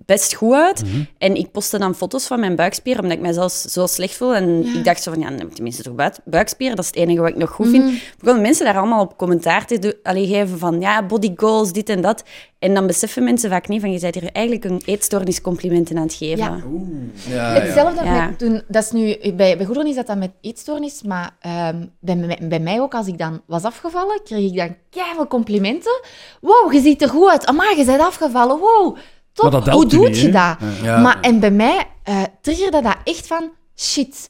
[0.06, 0.84] best goed uit.
[1.18, 4.36] En ik postte dan foto's van mijn buikspieren, omdat ik mij zelfs zo slecht voel.
[4.36, 6.76] En ik dacht zo van, ja, dan heb ik tenminste toch buik- buikspieren.
[6.76, 8.02] Dat is het enige wat ik nog goed vind.
[8.18, 12.02] Begonnen mensen daar allemaal op commentaar te allee, geven van, ja, body goals, dit en
[12.02, 12.24] dat.
[12.64, 16.04] En dan beseffen mensen vaak niet van, je bent hier eigenlijk een eetstoornis complimenten aan
[16.04, 16.38] het geven.
[16.38, 16.62] Ja.
[17.28, 17.62] Ja, ja.
[17.62, 18.26] Hetzelfde Ja.
[18.26, 21.86] met toen, dat is nu, bij, bij Goederen is dat dan met eetstoornis, maar ehm,
[22.00, 26.02] bij, mij- bij mij ook, als ik dan was afgevallen, kreeg ik dan keiveel complimenten.
[26.42, 27.46] Wow, je ziet er goed uit.
[27.46, 28.58] Amai, je bent afgevallen.
[28.60, 28.98] Wow,
[29.34, 29.68] top.
[29.70, 30.58] Hoe doe je dat?
[30.84, 31.00] Ja.
[31.02, 34.30] Maar, en bij mij eh triggerde dat echt van, shit,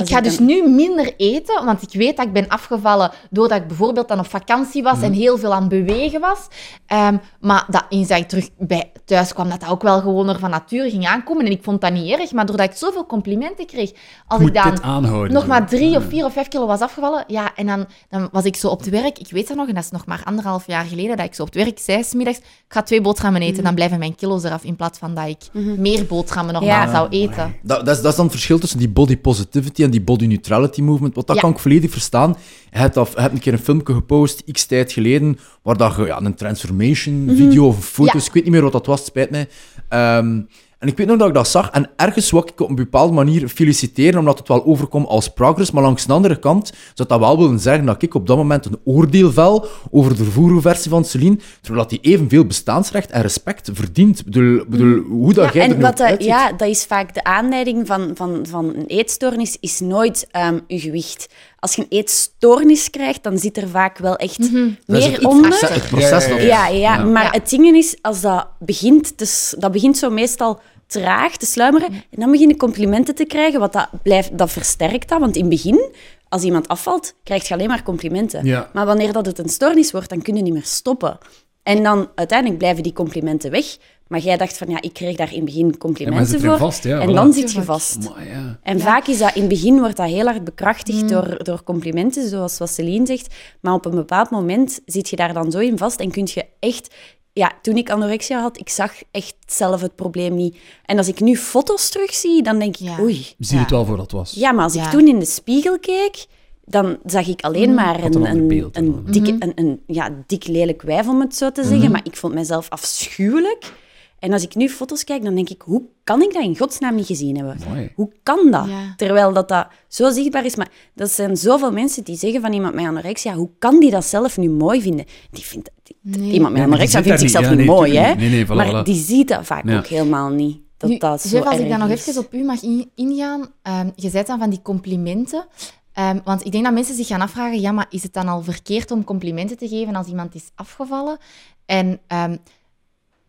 [0.00, 3.58] ik ga ik dus nu minder eten, want ik weet dat ik ben afgevallen doordat
[3.60, 5.04] ik bijvoorbeeld dan op vakantie was Mhm.
[5.04, 6.38] en heel veel aan het bewegen was.
[6.86, 10.28] Ehm, maar dat eens dat ik terug bij thuis kwam, dat dat ook wel gewoon
[10.28, 11.44] er van nature ging aankomen.
[11.46, 13.90] En ik vond dat niet erg, maar doordat ik zoveel complimenten kreeg,
[14.26, 15.32] als ik dan aanhouden.
[15.32, 15.96] nog maar drie Ja.
[15.96, 18.78] of vier of vijf kilo was afgevallen, ja, en dan, dan was ik zo op
[18.80, 21.26] het werk, ik weet dat nog, en dat is nog maar anderhalf jaar geleden, dat
[21.26, 23.98] ik zo op het werk zei, 's middags, ik ga twee boterhammen eten, dan blijven
[23.98, 25.38] mijn kilo's eraf, in plaats van dat ik
[25.78, 26.90] meer boterhammen normaal Ja.
[26.90, 27.54] zou eten.
[27.62, 30.26] Dat, dat, is, dat is dan het verschil tussen die body positivity en die body
[30.26, 31.14] neutrality movement.
[31.14, 31.42] Want dat Ja.
[31.42, 32.36] kan ik volledig verstaan.
[32.72, 35.96] Je hebt, af, je hebt een keer een filmpje gepost, x tijd geleden, waar dat
[35.96, 38.18] je ja, een transformation video of foto's, Mhm.
[38.22, 38.26] Ja.
[38.26, 39.48] ik weet niet meer wat dat was, spijt mij.
[39.88, 40.40] Ehm,
[40.80, 43.12] en ik weet nog dat ik dat zag en ergens wou ik op een bepaalde
[43.12, 45.70] manier feliciteren, omdat het wel overkomt als progress.
[45.70, 48.66] Maar langs de andere kant zou dat wel willen zeggen dat ik op dat moment
[48.66, 53.70] een oordeel vel over de versie van Celine, terwijl dat die evenveel bestaansrecht en respect
[53.72, 54.18] verdient.
[54.18, 57.24] Ik bedoel, bedoel, hoe dat Ja, jij en wat dat, ja, dat is vaak de
[57.24, 61.28] aanleiding van, van, van een eetstoornis, is nooit ehm je gewicht.
[61.60, 64.50] Als je een eetstoornis krijgt, dan zit er vaak wel echt is
[64.86, 65.48] meer het, onder.
[65.50, 67.30] proces, het proces dat- Ja, ja, maar Ja.
[67.30, 71.88] het ding is, als dat begint, te s- dat begint zo meestal traag te sluimeren,
[71.92, 75.20] en dan begin je complimenten te krijgen, wat dat, blijft, dat versterkt dat.
[75.20, 75.92] Want in het begin,
[76.28, 78.44] als iemand afvalt, krijg je alleen maar complimenten.
[78.44, 78.70] Ja.
[78.72, 81.18] Maar wanneer dat het een stoornis wordt, dan kun je niet meer stoppen.
[81.62, 83.66] En dan uiteindelijk blijven die complimenten weg.
[84.10, 86.56] Maar jij dacht van, ja, ik kreeg daar in het begin maar complimenten voor.
[86.58, 87.14] vast, ja, en voilà.
[87.14, 87.98] dan zit je vast.
[88.14, 88.58] Maar ja.
[88.62, 92.28] En vaak is dat in het begin wordt dat heel hard bekrachtigd door, door complimenten,
[92.28, 93.34] zoals wat Celine zegt.
[93.60, 96.44] Maar op een bepaald moment zit je daar dan zo in vast en kun je
[96.60, 96.94] echt.
[97.32, 100.56] Ja, toen ik anorexia had, ik zag echt zelf het probleem niet.
[100.84, 103.00] En als ik nu foto's terugzie, dan denk ik, Ja.
[103.00, 103.26] oei.
[103.38, 104.32] Zie je het wel voor dat was.
[104.32, 104.84] Ja, maar als Ja.
[104.84, 106.26] ik toen in de spiegel keek,
[106.64, 110.10] dan zag ik alleen maar Had een, een een, beeld een, dikke, een, een ja,
[110.26, 111.90] dik lelijk wijf, om het zo te zeggen.
[111.90, 113.72] Maar ik vond mezelf afschuwelijk.
[114.20, 116.94] En als ik nu foto's kijk, dan denk ik, hoe kan ik dat in godsnaam
[116.94, 117.58] niet gezien hebben?
[117.68, 117.92] Mooi.
[117.94, 118.66] Hoe kan dat?
[118.68, 118.94] Ja.
[118.96, 120.56] Terwijl dat, dat zo zichtbaar is.
[120.56, 124.04] Maar dat zijn zoveel mensen die zeggen van iemand met anorexia, hoe kan die dat
[124.04, 125.04] zelf nu mooi vinden?
[125.30, 126.32] Die vindt, die- Nee.
[126.32, 127.58] Iemand met anorexia vindt zichzelf niet.
[127.58, 127.98] niet nee, mooi, hè?
[127.98, 128.30] tuurlijk niet.
[128.30, 128.86] Nee, nee, voilà, maar voilà.
[128.86, 129.78] die ziet dat vaak Ja.
[129.78, 130.58] ook helemaal niet.
[130.76, 133.52] Dat Nu, dat Jeff, als ik daar nog even op u mag in- ingaan.
[133.62, 135.46] ehm, je zei dan van die complimenten.
[135.92, 138.42] Ehm, want ik denk dat mensen zich gaan afvragen, ja, maar is het dan al
[138.42, 141.18] verkeerd om complimenten te geven als iemand is afgevallen?
[141.66, 142.36] En ehm,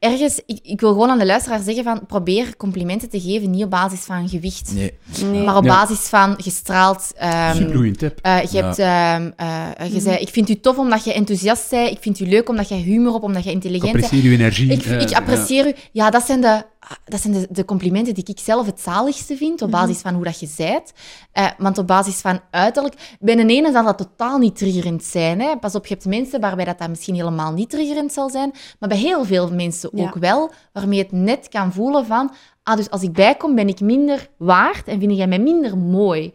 [0.02, 3.64] ergens, ik, ik wil gewoon aan de luisteraar zeggen van, probeer complimenten te geven, niet
[3.64, 4.94] op basis van gewicht, Nee.
[5.32, 5.44] Nee.
[5.44, 5.70] maar op Ja.
[5.70, 7.12] basis van gestraald...
[7.16, 8.20] ehm, Supergoeie tip.
[8.22, 11.92] eh, je hebt, ehm, eh, je zei, ik vind u tof omdat je enthousiast bent.
[11.92, 14.04] Ik vind u leuk omdat je humor hebt, omdat je Ik intelligent bent.
[14.04, 14.72] apprecieer uw energie.
[14.72, 15.18] Ik, ik ja.
[15.18, 15.74] apprecieer u.
[15.92, 16.64] Ja, dat zijn de
[17.06, 19.80] dat zijn de, de complimenten die ik zelf het zaligste vind, op Mhm.
[19.80, 20.94] basis van hoe dat je zijt.
[21.32, 23.16] Eh, want op basis van uiterlijk...
[23.20, 25.42] Bij een ene zal dat totaal niet triggerend zijn.
[25.42, 25.58] Hè.
[25.58, 28.54] Pas op, je hebt mensen waarbij dat, dat misschien helemaal niet triggerend zal zijn.
[28.80, 30.04] Maar bij heel veel mensen Ja.
[30.04, 32.32] ook wel, waarmee je het net kan voelen van...
[32.64, 36.34] Ah, dus als ik bijkom, ben ik minder waard en vind jij mij minder mooi.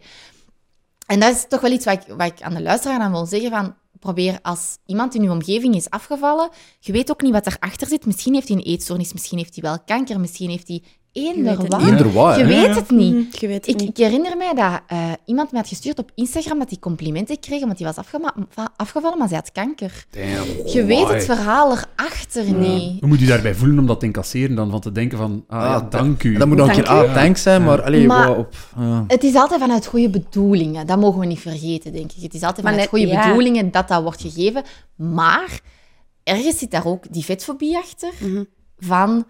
[1.05, 3.25] En dat is toch wel iets wat ik, wat ik aan de luisteraar aan wil
[3.25, 3.75] zeggen van...
[3.99, 8.05] Probeer als iemand in uw omgeving is afgevallen, je weet ook niet wat erachter zit.
[8.05, 11.57] Misschien heeft hij een eetstoornis, misschien heeft hij wel kanker, misschien heeft hij eender weet
[11.57, 11.79] het wat.
[11.81, 11.89] niet.
[11.89, 12.47] Eender wat, Je hè.
[12.47, 13.39] weet het niet.
[13.39, 13.89] Je weet het Ik, niet.
[13.89, 17.61] ik herinner mij dat eh, iemand mij had gestuurd op Instagram dat hij complimenten kreeg,
[17.61, 18.05] omdat hij was
[18.77, 20.05] afgevallen, maar zij had kanker.
[20.09, 20.69] Damn.
[20.69, 22.99] Je weet het verhaal erachter niet.
[22.99, 24.69] Hoe moet u daarbij voelen om dat te incasseren dan?
[24.71, 26.37] Van te denken van, ah, ja, Ah, dank u.
[26.37, 28.53] Dat moet dan een keer, ah, thanks zijn, maar allee, Maar- wat op...
[28.77, 29.03] ja.
[29.07, 30.87] Het is altijd vanuit goede bedoelingen.
[30.87, 32.21] Dat mogen we niet vergeten, denk ik.
[32.23, 33.27] Het is altijd Maar vanuit net- goede ja.
[33.27, 34.63] bedoelingen dat dat wordt gegeven.
[34.95, 35.59] Maar
[36.23, 38.11] ergens zit daar ook die vetfobie achter.
[38.19, 38.43] Mhm.
[38.77, 39.25] Van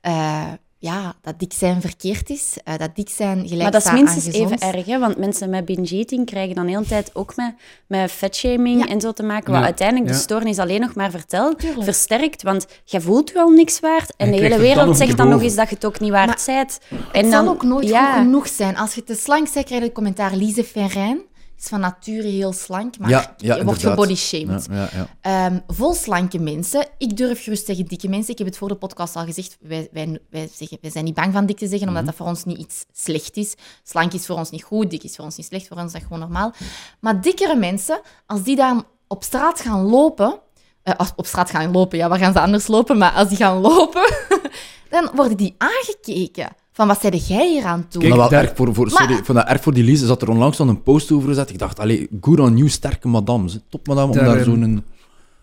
[0.00, 0.42] eh,
[0.84, 2.56] ja, dat dik zijn verkeerd is.
[2.64, 4.98] eh, dat dik zijn gelijk Maar dat is minstens even erg, hè?
[4.98, 7.54] want mensen met binge eating krijgen dan de hele tijd ook met,
[7.86, 8.86] met vetshaming Ja.
[8.88, 9.58] en zo te maken, Ja.
[9.58, 10.16] wat uiteindelijk Ja.
[10.16, 11.84] de stoornis alleen nog maar vertelt, Tuurlijk.
[11.84, 15.16] versterkt, want je voelt je al niks waard en En de hele er wereld zegt
[15.16, 16.78] dan nog eens dat je het ook niet waard Maar bent.
[16.90, 18.12] Het En zal dan, ook nooit ja.
[18.12, 18.76] goed genoeg zijn.
[18.76, 21.20] Als je te slank bent, krijg je het commentaar Lise Ferrein.
[21.64, 24.66] Is van nature heel slank, maar Ja, je wordt gebodyshamed.
[24.70, 25.06] Ja.
[25.20, 26.86] Ehm, vol slanke mensen.
[26.98, 28.32] Ik durf gerust zeggen dikke mensen.
[28.32, 29.56] Ik heb het voor de podcast al gezegd.
[29.60, 32.26] Wij, wij, wij, zeggen, wij zijn niet bang van dik te zeggen, omdat dat voor
[32.26, 33.54] ons niet iets slecht is.
[33.82, 35.66] Slank is voor ons niet goed, dik is voor ons niet slecht.
[35.68, 36.52] Voor ons is dat gewoon normaal.
[37.00, 40.38] Maar dikkere mensen, als die dan op straat gaan lopen...
[40.82, 42.98] eh, als- op straat gaan lopen, ja, waar gaan ze anders lopen?
[42.98, 44.12] Maar als die gaan lopen,
[44.90, 46.48] dan worden die aangekeken.
[46.74, 48.02] Van, wat zei jij hier aan toe?
[48.02, 50.06] Kijk, wel erg voor, voor, sorry, Maar- vond dat erg voor die Lise.
[50.06, 51.50] Zat er onlangs dan een post over gezet.
[51.50, 53.48] Ik dacht, allee, good on you, sterke madame.
[53.68, 54.84] Top madame, om Daar, daar ehm, zo'n...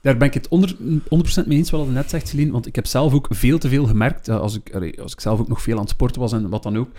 [0.02, 0.76] Daar ben ik het onder,
[1.10, 2.52] 100% mee eens wat je net zegt, Celine.
[2.52, 5.20] Want ik heb zelf ook veel te veel gemerkt, eh, als ik, allee, als ik
[5.20, 6.90] zelf ook nog veel aan het sporten was en wat dan ook.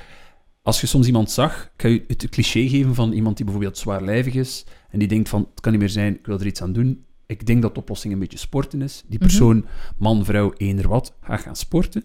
[0.62, 3.78] Als je soms iemand zag, ik ga je het cliché geven van iemand die bijvoorbeeld
[3.78, 6.62] zwaarlijvig is en die denkt van, het kan niet meer zijn, ik wil er iets
[6.62, 7.04] aan doen.
[7.26, 9.02] Ik denk dat de oplossing een beetje sporten is.
[9.06, 9.64] Die persoon,
[9.98, 12.04] man, vrouw, eender wat, gaat gaan sporten.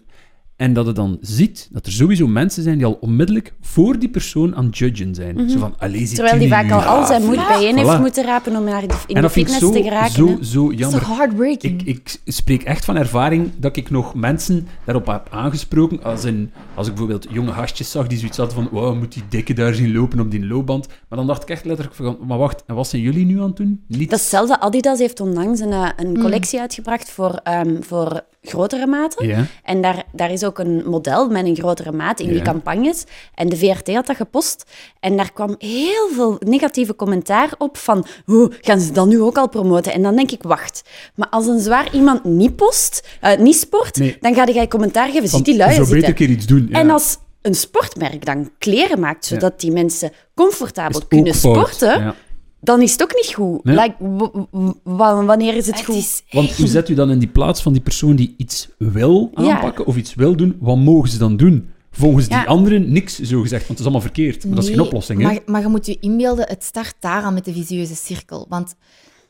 [0.58, 4.08] En dat je dan ziet dat er sowieso mensen zijn die al onmiddellijk voor die
[4.08, 5.50] persoon aan het judgen zijn.
[5.50, 7.48] Zo van, allee, ziet Terwijl die vaak al al zijn moed voilà.
[7.48, 8.00] bijeen heeft Voilà.
[8.00, 10.12] moeten rapen om naar de, in En de dat vind ik fitness zo, te geraken.
[10.12, 10.44] zo, hè.
[10.44, 11.06] zo dat is jammer.
[11.16, 11.82] heartbreaking?
[11.86, 16.02] Ik, ik spreek echt van ervaring dat ik nog mensen daarop heb aangesproken.
[16.02, 19.22] Als, in, als ik bijvoorbeeld jonge gastjes zag die zoiets hadden van wow, moet die
[19.28, 20.86] dikke daar zien lopen op die loopband.
[21.08, 23.46] Maar dan dacht ik echt letterlijk van, maar wacht, en wat zijn jullie nu aan
[23.46, 23.84] het doen?
[23.88, 24.10] Niet...
[24.10, 24.60] Dat is hetzelfde.
[24.60, 29.46] Adidas heeft onlangs een, eh, een collectie uitgebracht voor, ehm, voor grotere maten.
[29.62, 33.04] En daar, daar is ook een model met een grotere maat in die campagnes.
[33.34, 34.64] En de VRT had dat gepost.
[35.00, 39.38] En daar kwam heel veel negatieve commentaar op van hoe gaan ze dat nu ook
[39.38, 39.92] al promoten?
[39.92, 40.82] En dan denk ik, wacht.
[41.14, 44.16] Maar als een zwaar iemand niet post, eh, niet sport, Nee.
[44.20, 45.28] dan ga je commentaar geven.
[45.28, 46.08] Ziet die lui zo beter zitten.
[46.08, 46.66] een keer iets doen.
[46.70, 46.78] Ja.
[46.78, 52.14] En als een sportmerk dan kleren maakt, zodat die mensen comfortabel kunnen ook sporten, Ja.
[52.60, 53.64] Dan is het ook niet goed.
[53.64, 53.74] Nee.
[53.76, 55.94] Like, w- w- w- wanneer is het, Het goed?
[55.94, 59.30] is Want hoe zet u dan in die plaats van die persoon die iets wil
[59.34, 59.54] Ja.
[59.54, 60.56] aanpakken of iets wil doen?
[60.60, 61.70] Wat mogen ze dan doen?
[61.90, 64.44] Volgens die anderen niks, zo gezegd, want het is allemaal verkeerd.
[64.44, 65.26] Maar dat is geen oplossing, hè?
[65.26, 68.46] Maar, maar je moet je inbeelden, het start daar al met de visieuze cirkel.
[68.48, 68.74] Want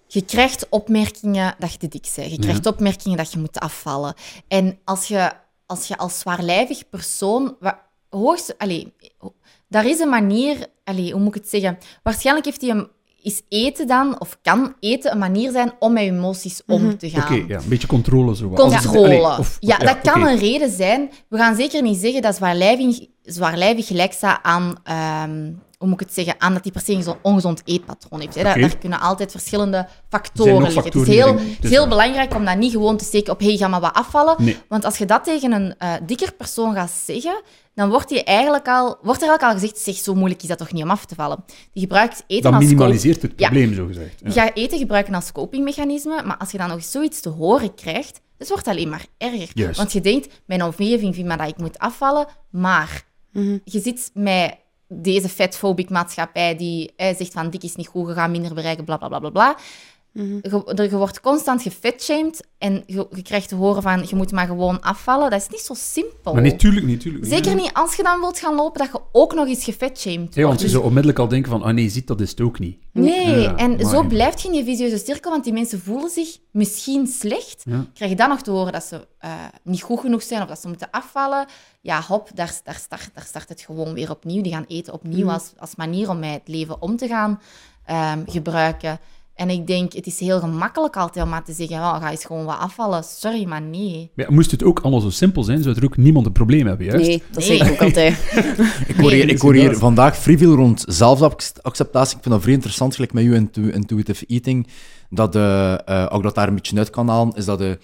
[0.07, 2.31] je krijgt opmerkingen dat je te dik bent.
[2.31, 4.15] Je krijgt opmerkingen dat je moet afvallen.
[4.49, 5.31] En als je
[5.67, 7.57] als, je als zwaarlijvig persoon...
[8.09, 8.93] Hoogst, allee,
[9.69, 10.67] daar is een manier...
[10.85, 11.79] Allee, hoe moet ik het zeggen?
[12.03, 12.89] Waarschijnlijk heeft hij een,
[13.23, 17.23] is eten dan, of kan eten, een manier zijn om met emoties om te gaan.
[17.23, 18.49] Oké, ja, een beetje controle zo.
[18.49, 18.99] Controle.
[19.25, 21.11] allee, of- ja, dat kan een reden zijn.
[21.29, 26.07] We gaan zeker niet zeggen dat zwaarlijvig, zwaarlijvig gelijk staat aan, ehm, hoe moet ik
[26.07, 28.35] het zeggen, aan dat die persoon een zo- ongezond eetpatroon heeft.
[28.35, 28.43] Hè.
[28.43, 30.83] Daar, kunnen altijd verschillende Er factoren liggen.
[30.83, 31.89] factoren het is heel, erin- dus heel ja.
[31.89, 34.35] belangrijk om dat niet gewoon te steken op hey, ga maar wat afvallen.
[34.39, 34.57] Nee.
[34.69, 37.43] Want als je dat tegen een eh, dikker persoon gaat zeggen,
[37.75, 40.59] dan wordt, die eigenlijk al, wordt er eigenlijk al gezegd, zeg, zo moeilijk is dat
[40.59, 41.45] toch niet om af te vallen.
[41.73, 43.49] Die gebruikt eten Dat als minimaliseert het Ja.
[43.49, 44.21] probleem, zo gezegd.
[44.25, 47.75] je gaat eten gebruiken als copingmechanisme, maar als je dan nog eens zoiets te horen
[47.75, 49.49] krijgt, dus wordt het alleen maar erger.
[49.55, 49.77] Juist.
[49.79, 53.03] Want je denkt, mijn omgeving vindt maar dat ik moet afvallen, maar
[53.33, 53.59] Mhm.
[53.65, 54.55] je zit met
[54.89, 58.85] deze fatphobic maatschappij die eh, zegt van dik is niet goed, je gaat minder bereiken,
[58.85, 59.57] bla bla bla bla bla.
[60.19, 60.39] Mhm.
[60.43, 64.47] Je, je wordt constant gefatshamed en je, je krijgt te horen van je moet maar
[64.47, 65.31] gewoon afvallen.
[65.31, 66.33] Dat is niet zo simpel.
[66.33, 67.01] Maar nee, tuurlijk niet.
[67.01, 67.33] Tuurlijk niet.
[67.33, 70.43] Zeker niet als je dan wilt gaan lopen, dat je ook nog eens gefatshamed Ja,
[70.43, 70.59] want wordt.
[70.59, 72.79] ze Dus- zou onmiddellijk al denken van, ah nee, ziet dat is het ook niet.
[72.93, 76.11] Nee, Ja, en maar- zo blijft je in die visieuze cirkel, want die mensen voelen
[76.11, 77.63] zich misschien slecht.
[77.65, 77.87] Ja.
[77.95, 80.61] Krijg je dan nog te horen dat ze eh, niet goed genoeg zijn of dat
[80.61, 81.47] ze moeten afvallen?
[81.81, 84.43] Ja, hop, daar, daar, start, daar start het gewoon weer opnieuw.
[84.43, 85.35] Die gaan eten opnieuw Mhm.
[85.35, 87.41] als, als manier om met het leven om te gaan
[87.85, 88.99] ehm, gebruiken.
[89.39, 92.25] En ik denk, het is heel gemakkelijk altijd om maar te zeggen, oh, ga eens
[92.25, 93.05] gewoon wat afvallen.
[93.05, 94.11] Sorry, maar nee.
[94.15, 96.87] Ja, moest het ook allemaal zo simpel zijn, zou er ook niemand een probleem hebben,
[96.87, 97.07] juist?
[97.07, 97.57] Nee, dat Nee.
[97.59, 98.15] zeg ik ook altijd.
[98.89, 102.17] Ik hoor hier, ik hoor hier vandaag vrij veel rond zelfacceptatie.
[102.17, 104.67] Ik vind dat vrij interessant, gelijk met je intu- intuitive eating.
[105.11, 107.79] Dat, eh eh, ook dat daar een beetje uit kan halen, is dat je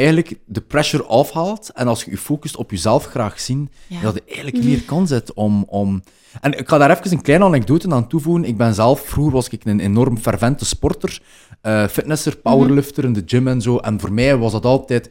[0.00, 1.70] eigenlijk de pressure afhaalt.
[1.74, 4.00] En als je je focust op jezelf graag zien, Ja.
[4.00, 6.02] dat je eigenlijk meer kans hebt om, om...
[6.40, 8.44] En ik ga daar even een kleine anekdote aan toevoegen.
[8.44, 11.20] Ik ben zelf, vroeger was ik een enorm fervente sporter.
[11.60, 13.76] eh, fitnesser, powerlifter in de gym en zo.
[13.76, 15.10] En voor mij was dat altijd...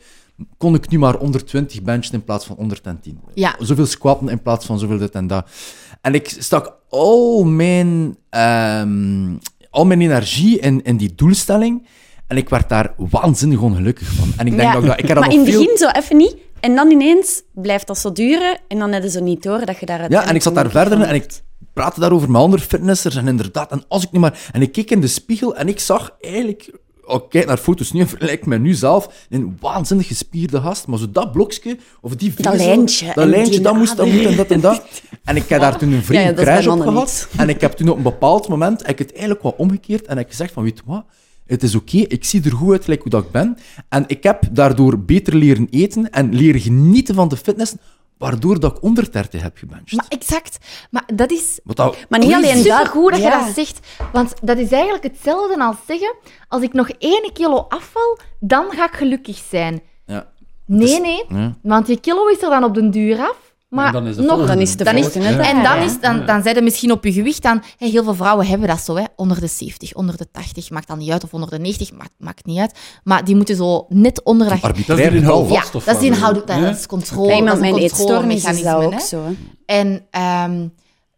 [0.58, 3.20] Kon ik nu maar 120 benchen in plaats van 110?
[3.34, 3.56] Ja.
[3.60, 5.50] Zoveel squatten in plaats van zoveel dit en dat.
[6.02, 9.36] En ik stak al mijn, ehm,
[9.70, 11.88] al mijn energie in, in die doelstelling.
[12.30, 14.32] En ik werd daar waanzinnig ongelukkig van.
[14.38, 14.74] En ik denk Ja.
[14.74, 15.00] dat ik dat...
[15.00, 15.60] Ik dat Maar in het veel...
[15.60, 16.36] begin zo even niet.
[16.60, 18.60] En dan ineens blijft dat zo duren.
[18.68, 21.02] En dan hebben ze niet door dat je daar Ja, en ik zat daar verder
[21.02, 21.42] en ik
[21.74, 23.16] praatte daarover met andere fitnessers.
[23.16, 24.40] En inderdaad, en als ik nu maar...
[24.52, 26.72] En ik keek in de spiegel en ik zag eigenlijk...
[27.06, 30.88] Ik kijk naar foto's nu en vergelijk met nu zelf, een waanzinnig gespierde gast.
[30.88, 34.36] Maar zo dat blokje, of die Dat lijntje dat lijntje, dat moest, dat moet en
[34.36, 34.84] dat en dat.
[35.24, 37.28] En ik heb daar toen een vreemde Ja, crash op gehad.
[37.38, 40.18] En ik heb toen op een bepaald moment heb ik het eigenlijk wat omgekeerd en
[40.18, 41.04] heb ik gezegd van, weet je wat,
[41.50, 43.58] het is oké, ik zie er goed uit gelijk hoe dat ik ben.
[43.90, 47.74] En ik heb daardoor beter leren eten en leren genieten van de fitness,
[48.18, 49.96] waardoor dat ik onder 30 heb gebenched.
[49.96, 50.58] Maar exact.
[50.92, 52.88] Maar dat is dat Maar niet alleen dat.
[52.88, 53.38] goed dat ja.
[53.40, 53.80] je dat zegt.
[54.14, 56.16] Want dat is eigenlijk hetzelfde als zeggen:
[56.48, 59.82] als ik nog één kilo afval, dan ga ik gelukkig zijn.
[60.06, 60.28] Ja.
[60.66, 61.24] Nee, is- nee.
[61.30, 61.56] Ja.
[61.62, 63.49] Want je kilo is er dan op den duur af.
[63.70, 64.48] Maar dan is de nog.
[64.48, 65.40] Dan is de dan is- Ja.
[65.40, 67.64] En dan, is, dan, dan zijn ze misschien op je gewicht dan...
[67.78, 70.70] Hè, heel veel vrouwen hebben dat zo, hè, onder de 70, onder de 80.
[70.70, 72.80] Maakt dan niet uit, of onder de 90, maakt, maakt niet uit.
[73.04, 74.62] Maar die moeten zo net onder dat...
[74.62, 75.56] Dat is Arbitrair erin houden getal.
[75.56, 76.18] Ja, vast, of dat is wat?
[76.18, 77.74] inhoudelijk, dat is controle.
[77.80, 79.00] Eetstoornis is dat ook hè.
[79.00, 79.24] zo.
[79.24, 79.32] hè.
[79.66, 80.68] En, ehm,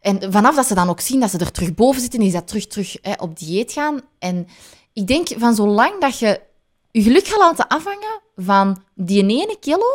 [0.00, 2.46] en vanaf dat ze dan ook zien dat ze er terug boven zitten, is dat
[2.48, 4.00] terug, terug hè, op dieet gaan.
[4.18, 4.46] En
[4.92, 6.40] ik denk van zolang dat je
[6.90, 9.86] je geluk gaat laten afhangen van die ene kilo,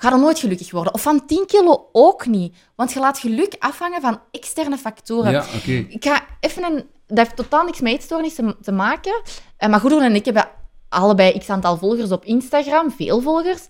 [0.00, 0.94] ga je nooit gelukkig worden.
[0.94, 2.56] Of van 10 kilo ook niet.
[2.74, 5.32] Want je laat geluk afhangen van externe factoren.
[5.32, 5.72] Ja, oké.
[5.88, 6.84] Ik ga even een...
[7.06, 9.22] Dat heeft totaal niks met eetstoornissen te maken.
[9.56, 10.48] Eh, maar Goederen en ik hebben
[10.88, 12.90] allebei x aantal volgers op Instagram.
[12.90, 13.66] Veel volgers.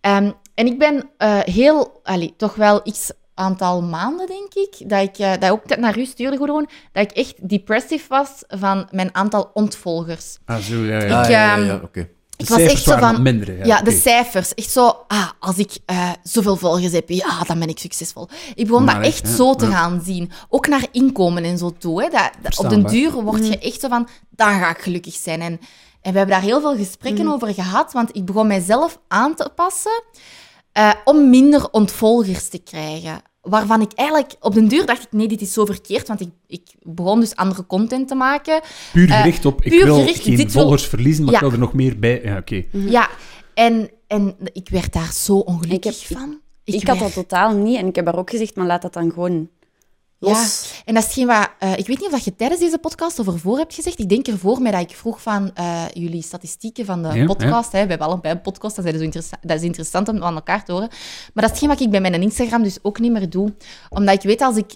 [0.00, 2.00] Ehm, en ik ben eh, heel...
[2.02, 5.98] allee, toch wel x aantal maanden, denk ik, dat ik, eh, dat ik ook naar
[5.98, 10.38] u stuurde, Goederen, dat ik echt depressief was van mijn aantal ontvolgers.
[10.44, 11.04] Ah, zo, ja, ja.
[11.04, 12.08] Ik, Ah, ja, ja, ehm, ja, oké.
[12.36, 13.66] Ik was echt zo van- minder.
[13.66, 14.54] Ja, de cijfers.
[14.54, 18.28] Echt zo, ah, als ik eh, zoveel volgers heb, ja, dan ben ik succesvol.
[18.54, 19.70] Ik begon Maar dat echt, zo te ja.
[19.72, 20.30] gaan zien.
[20.48, 22.02] Ook naar inkomen en zo toe.
[22.02, 22.08] Hè.
[22.08, 25.40] Dat, dat- op den duur word je echt zo van, dan ga ik gelukkig zijn.
[25.40, 25.52] En,
[26.02, 29.50] en we hebben daar heel veel gesprekken over gehad, want ik begon mijzelf aan te
[29.54, 30.02] passen
[30.72, 33.22] eh, om minder ontvolgers te krijgen.
[33.44, 36.28] Waarvan ik eigenlijk op den duur dacht ik, nee, dit is zo verkeerd, want ik,
[36.46, 38.60] ik begon dus andere content te maken.
[38.92, 41.38] Puur eh, gericht op, ik puur wil gericht, geen wil- volgers verliezen, maar Ja.
[41.38, 42.20] ik wil er nog meer bij.
[42.24, 42.64] Ja, oké.
[42.70, 43.08] Ja,
[43.54, 46.38] en, en ik werd daar zo ongelukkig Ik heb- van.
[46.64, 47.76] Ik, had werd- dat totaal niet.
[47.78, 49.48] En ik heb daar ook gezegd, maar laat dat dan gewoon
[50.18, 50.70] los.
[50.72, 51.48] Ja, en dat is hetgeen wat...
[51.58, 53.98] eh, ik weet niet of dat je tijdens deze podcast of ervoor hebt gezegd.
[53.98, 57.72] Ik denk ervoor, met dat ik vroeg van eh, jullie statistieken van de Ja, podcast.
[57.72, 60.34] Hè, we hebben allebei een podcast, dat is, zo interessa- dat is interessant om aan
[60.34, 60.88] elkaar te horen.
[60.88, 63.54] Maar dat is hetgeen wat ik bij mijn Instagram dus ook niet meer doe.
[63.88, 64.74] Omdat ik weet, als ik...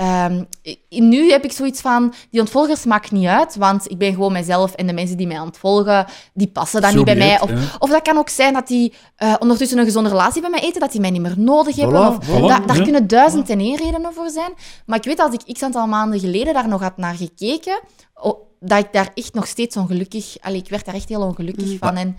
[0.00, 0.44] ehm,
[0.88, 4.74] nu heb ik zoiets van, die ontvolgers maakt niet uit, want ik ben gewoon mezelf
[4.74, 7.40] en de mensen die mij ontvolgen, die passen dan Zo niet bij mij.
[7.40, 10.60] Of, of dat kan ook zijn dat die eh, ondertussen een gezonde relatie bij mij
[10.60, 12.14] eten, dat die mij niet meer nodig hebben.
[12.14, 12.82] Voilà, of, voilà, da- daar ja.
[12.82, 14.52] kunnen duizend en één redenen voor zijn.
[14.86, 17.80] Maar ik weet als ik x aantal maanden geleden daar nog had naar gekeken,
[18.14, 20.36] oh, dat ik daar echt nog steeds ongelukkig...
[20.40, 21.96] Allee, ik werd daar echt heel ongelukkig van.
[21.96, 22.16] En,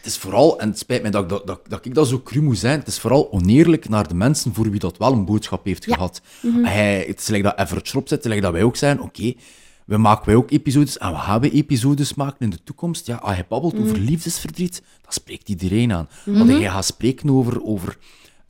[0.00, 2.20] Het is vooral, en het spijt mij dat, ik dat, dat, dat ik dat zo
[2.22, 5.24] cru moet zijn, het is vooral oneerlijk naar de mensen voor wie dat wel een
[5.24, 5.94] boodschap heeft Ja.
[5.94, 6.20] gehad.
[6.62, 9.32] Hij, het is like dat Everett erop zit, like dat wij ook zijn, oké,
[9.84, 13.06] we maken wij ook episodes en we gaan we episodes maken in de toekomst.
[13.06, 16.08] Ja, als je babbelt over liefdesverdriet, dat spreekt iedereen aan.
[16.24, 17.96] Want jij gaat spreken over, over,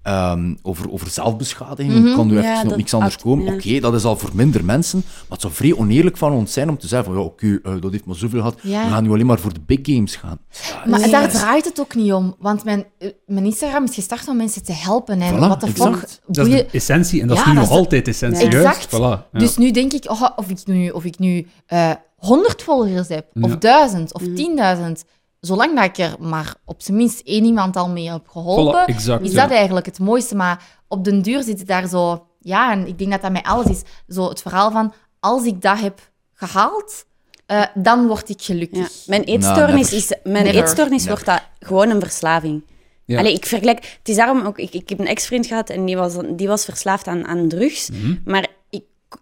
[0.02, 3.44] ehm, over, over zelfbeschadiging, hoe kan nu Ja, even op dat- niks anders komen.
[3.44, 3.52] ja.
[3.54, 6.68] Oké, dat is al voor minder mensen, maar het zou vrij oneerlijk van ons zijn
[6.68, 8.84] om te zeggen van, ja, oké, eh, dat heeft maar zoveel gehad, Ja.
[8.84, 10.38] we gaan nu alleen maar voor de big games gaan.
[10.86, 11.10] maar Nee.
[11.10, 12.34] daar draait het ook niet om.
[12.38, 15.20] Want mijn, eh, mijn Instagram is gestart om mensen te helpen.
[15.20, 16.06] En Voilà, wat de fuck...
[16.26, 18.44] Dat is de essentie en dat is nu dat nog is de- altijd essentie.
[18.44, 18.50] Ja.
[18.60, 18.94] Juist, Exact.
[18.96, 19.28] voilà.
[19.32, 19.38] Ja.
[19.38, 23.26] Dus nu denk ik, oh, of ik nu, of ik nu eh 100 volgers heb,
[23.40, 23.56] of Ja.
[23.56, 25.04] 1000 of 10.000,
[25.40, 28.94] zolang dat ik er maar op zijn minst één iemand al mee heb geholpen, Voilà,
[28.94, 29.42] exact, is ja.
[29.42, 30.34] dat eigenlijk het mooiste.
[30.36, 32.26] Maar op den duur zit het daar zo...
[32.40, 33.82] Ja, en ik denk dat dat met alles is.
[34.08, 37.04] Zo het verhaal van, als ik dat heb gehaald,
[37.46, 38.78] eh, dan word ik gelukkig.
[38.78, 38.88] Ja.
[39.06, 40.60] Mijn Nou, eetstoornis, is, mijn Never.
[40.62, 42.64] eetstoornis wordt dat gewoon een verslaving.
[43.04, 43.18] Ja.
[43.18, 43.78] Allee, ik vergelijk...
[43.98, 44.58] Het is daarom ook...
[44.58, 47.90] Ik, ik heb een ex-vriend gehad en die was, die was verslaafd aan, aan drugs.
[47.90, 48.14] Mhm.
[48.24, 48.46] Maar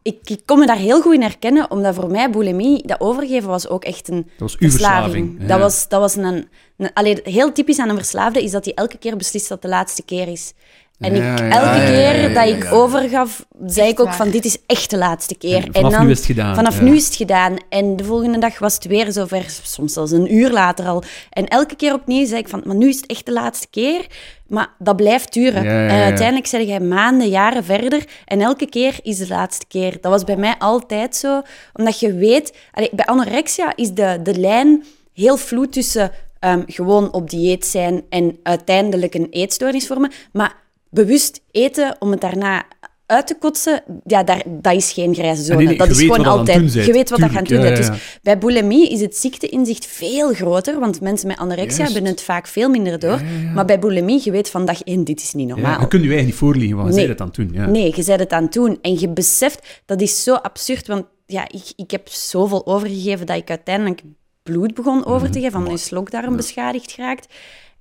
[0.02, 3.48] ik ik, kon me daar heel goed in herkennen, omdat voor mij bulimie, dat overgeven
[3.48, 5.36] was ook echt een Dat was uw verslaving.
[5.40, 5.46] Ja.
[5.46, 6.48] Dat was, dat was een...
[6.76, 9.70] een allee, heel typisch aan een verslaafde is dat hij elke keer beslist dat het
[9.70, 10.52] de laatste keer is.
[10.98, 12.70] En Ja, ik, ja, elke ja, ja, keer ja, ja, dat ik ja.
[12.70, 14.16] overgaf, zei Echt ik ook waar.
[14.16, 15.64] van dit is echt de laatste keer.
[15.64, 16.82] En vanaf nu is het gedaan, Vanaf ja.
[16.82, 17.56] nu is het gedaan.
[17.68, 21.02] En de volgende dag was het weer zover, soms zelfs een uur later al.
[21.30, 24.06] En elke keer opnieuw zei ik van, maar nu is het echt de laatste keer.
[24.46, 25.62] Maar dat blijft duren.
[25.62, 25.88] Ja, ja, ja.
[25.88, 28.04] En uiteindelijk zeg jij maanden, jaren verder.
[28.24, 29.98] En elke keer is de laatste keer.
[30.00, 31.42] Dat was bij mij altijd zo.
[31.72, 32.56] Omdat je weet...
[32.72, 38.02] allee, bij anorexia is de, de lijn heel vloed tussen ehm, gewoon op dieet zijn
[38.08, 40.10] en uiteindelijk een eetstoornis vormen.
[40.32, 42.64] Maar bewust eten om het daarna
[43.06, 45.56] uit te kotsen, ja, daar, dat is geen grijze zone.
[45.58, 46.72] nee, nee, dat is gewoon het altijd.
[46.72, 47.88] Je weet wat dat het doen ja, Dus
[48.22, 51.92] bij bulimie is het ziekteinzicht veel groter, want mensen met anorexia Juist.
[51.94, 53.20] hebben het vaak veel minder door.
[53.54, 55.72] Maar bij bulimie, je weet van dag één, dit is niet normaal.
[55.72, 57.04] Ja, je kunt je eigen niet voorliegen, want je Nee.
[57.04, 57.70] zei dat aan toen.
[57.72, 58.78] Nee, je bent het aan het doen.
[58.82, 63.36] En je beseft, dat is zo absurd, want ja, ik, ik heb zoveel overgegeven dat
[63.36, 64.02] ik uiteindelijk
[64.42, 67.26] bloed begon over te geven, van mijn slokdarm beschadigd geraakt.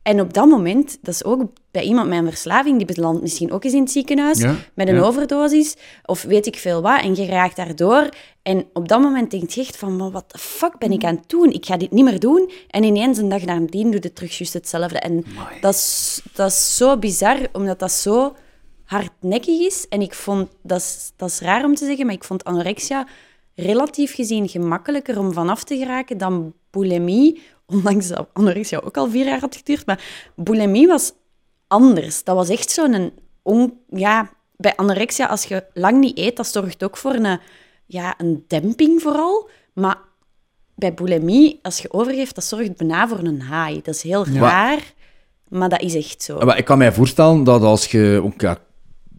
[0.07, 1.41] En op dat moment, dat is ook
[1.71, 4.87] bij iemand met een verslaving, die belandt misschien ook eens in het ziekenhuis Ja, met
[4.87, 5.01] een ja.
[5.01, 8.09] overdosis, of weet ik veel wat, en je raakt daardoor.
[8.41, 11.29] En op dat moment denk je echt van, wat de fuck ben ik aan het
[11.29, 11.51] doen?
[11.51, 12.51] Ik ga dit niet meer doen.
[12.69, 14.99] En ineens een dag nadien doet het terug juist hetzelfde.
[14.99, 15.25] En
[15.61, 18.35] dat is, dat is zo bizar, omdat dat zo
[18.83, 19.87] hardnekkig is.
[19.89, 23.07] En ik vond, dat is, dat is raar om te zeggen, maar ik vond anorexia
[23.55, 27.41] relatief gezien gemakkelijker om vanaf te geraken dan bulimie.
[27.67, 29.85] Ondanks dat anorexia ook al vier jaar had geduurd.
[29.85, 30.03] Maar
[30.35, 31.11] bulimie was
[31.67, 32.23] anders.
[32.23, 33.11] Dat was echt zo'n...
[33.41, 37.39] On, ja, bij anorexia, als je lang niet eet, dat zorgt ook voor een,
[37.85, 39.49] ja, een demping vooral.
[39.73, 39.97] Maar
[40.75, 43.83] bij bulimie, als je overgeeft, dat zorgt bijna voor een high.
[43.83, 44.39] Dat is heel Ja.
[44.39, 44.93] raar,
[45.47, 46.37] maar dat is echt zo.
[46.39, 48.57] Maar ik kan mij voorstellen dat als je ook,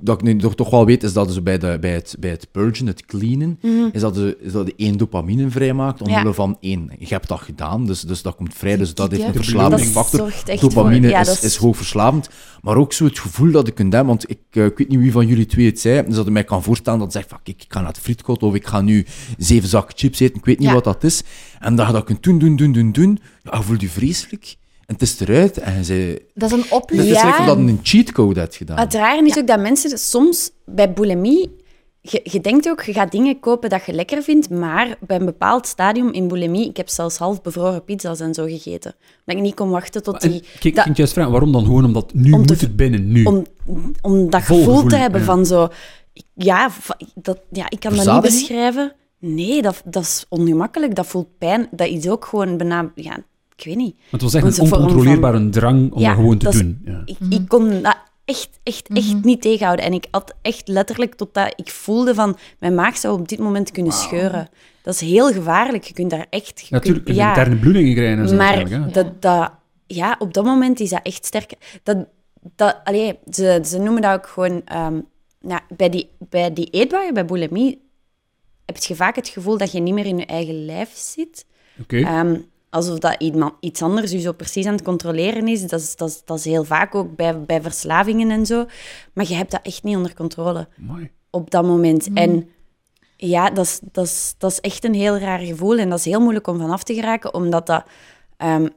[0.01, 2.31] dat ik nu toch, toch wel weet, is dat dus bij, de, bij, het, bij
[2.31, 3.59] het purgen, het cleanen,
[3.93, 6.29] is, dat de, is dat de één dopamine vrijmaakt omwille Mhm.
[6.29, 6.35] Ja.
[6.35, 6.91] van één.
[6.99, 10.33] Je hebt dat gedaan, dus, dus dat komt vrij, dus dat heeft een verslavingsfactor.
[10.61, 12.29] Dopamine ja, is, is- is hoogverslavend,
[12.63, 15.13] maar ook zo het gevoel dat kunt hebben, want ik, eh, ik weet niet wie
[15.13, 17.63] van jullie twee het zei, dus dat ik mij kan voorstellen dat zegt van, kijk,
[17.63, 19.07] ik ga naar het frietkot of ik ga nu
[19.39, 20.75] zeven zakken chips eten, ik weet niet Ja.
[20.75, 21.23] wat dat is,
[21.59, 24.57] en dat je dat kunt doen, doen, doen, doen, doen, ja, je voelt je vreselijk.
[24.89, 27.15] En het is eruit en zei, Dat is een het is opluchting.
[27.15, 27.21] Ja.
[27.21, 28.79] gelijk of dat je een cheatcode hebt gedaan.
[28.79, 31.57] Het rare is ook dat mensen soms bij bulimie...
[32.01, 35.25] Je, je denkt ook, je gaat dingen kopen dat je lekker vindt, maar bij een
[35.25, 36.69] bepaald stadium in bulimie...
[36.69, 38.95] Ik heb zelfs half bevroren pizza's en zo gegeten.
[39.25, 40.41] Dat ik niet kon wachten tot En, die...
[40.41, 41.85] kijk, ik dat- ging juist vragen, waarom dan gewoon?
[41.85, 43.25] Omdat nu Om te moet het binnen, nu.
[43.25, 43.47] om,
[44.01, 45.27] om dat Vol gevoel te hebben ja.
[45.27, 45.69] van zo...
[46.13, 48.93] ik- Ja, va- dat, ja ik kan dat niet beschrijven.
[49.19, 50.95] Nee, dat, dat is ongemakkelijk.
[50.95, 51.69] Dat voelt pijn.
[51.71, 52.93] Dat is ook gewoon bijna...
[52.95, 53.19] Ja,
[53.59, 53.97] ik weet niet.
[54.11, 56.81] het was echt een van- oncontroleerbare drang om Ja, dat gewoon te dat is- doen.
[56.85, 57.03] Ja.
[57.05, 59.85] Ik, ik kon dat echt, echt, echt niet tegenhouden.
[59.85, 62.37] En ik had echt letterlijk totdat ik voelde van...
[62.59, 64.49] Mijn maag zou op dit moment kunnen scheuren.
[64.83, 65.85] Dat is heel gevaarlijk.
[65.85, 66.61] Je kunt daar echt...
[66.61, 68.37] je Natuurlijk, kunt- kun je interne bloedingen krijgen en zo.
[68.37, 69.53] maar dat, dat,
[69.87, 71.53] ja, op dat moment is dat echt sterk.
[71.83, 71.97] Dat,
[72.57, 74.63] dat, allee, ze, ze noemen dat ook gewoon...
[74.65, 75.01] ehm,
[75.41, 77.81] ja, bij, die, bij die eetbuien, bij bulimie,
[78.67, 81.47] heb je vaak het gevoel dat je niet meer in je eigen lijf zit.
[81.81, 81.97] Oké.
[81.97, 82.37] Ehm,
[82.71, 85.67] alsof dat iemand, iets anders je zo precies aan het controleren is.
[85.67, 88.67] Dat is, dat is, dat is heel vaak ook bij, bij verslavingen en zo.
[89.13, 90.69] Maar je hebt dat echt niet onder controle
[91.31, 92.13] op dat moment.
[92.13, 92.49] En
[93.17, 95.79] ja, dat is, dat, is, dat is echt een heel raar gevoel.
[95.79, 97.85] En dat is heel moeilijk om vanaf te geraken, omdat dat,
[98.37, 98.69] ehm,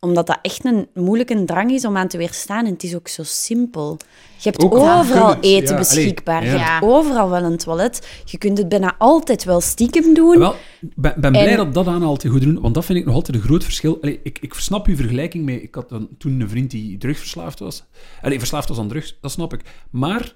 [0.00, 2.64] omdat dat echt een moeilijke drang is om aan te weerstaan.
[2.66, 3.98] En het is ook zo simpel.
[4.36, 6.36] Je hebt Ook overal eten ja, beschikbaar.
[6.36, 8.08] allee, Je hebt overal wel een toilet.
[8.24, 10.38] Je kunt het bijna altijd wel stiekem doen.
[10.38, 13.14] Wel, ik ben, ben blij dat dat aanhaalt goed doen, want dat vind ik nog
[13.14, 13.98] altijd een groot verschil.
[14.00, 15.62] Allee, ik, ik snap uw vergelijking mee.
[15.62, 17.84] Ik had dan, toen een vriend die drugsverslaafd was.
[18.22, 19.60] Allee, verslaafd was aan drugs, dat snap ik.
[19.90, 20.34] Maar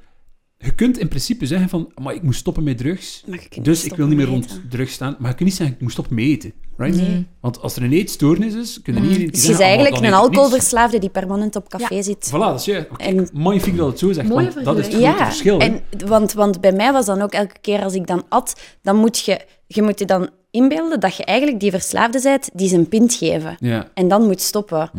[0.64, 3.24] je kunt in principe zeggen van, maar ik moet stoppen met drugs,
[3.62, 5.16] dus niet ik wil niet meer rond drugs staan.
[5.18, 6.52] Maar je kunt niet zeggen, ik moet stoppen met eten.
[6.76, 6.96] Right?
[6.96, 7.26] Nee.
[7.40, 9.66] Want als er een eetstoornis is, kun je niet keer Dus je zeggen, is ah,
[9.66, 12.28] eigenlijk een alcoholverslaafde die permanent op café zit.
[12.28, 12.86] Voilà, dat is je.
[12.90, 15.58] Oké, En- magnifiek dat het zo zegt, want dat is het grote verschil.
[15.58, 18.96] En, want, want bij mij was dan ook elke keer als ik dan at, dan
[18.96, 22.88] moet je, je moet je dan inbeelden dat je eigenlijk die verslaafde bent die zijn
[22.88, 23.56] pint geven.
[23.58, 23.88] Ja.
[23.94, 24.90] En dan moet stoppen.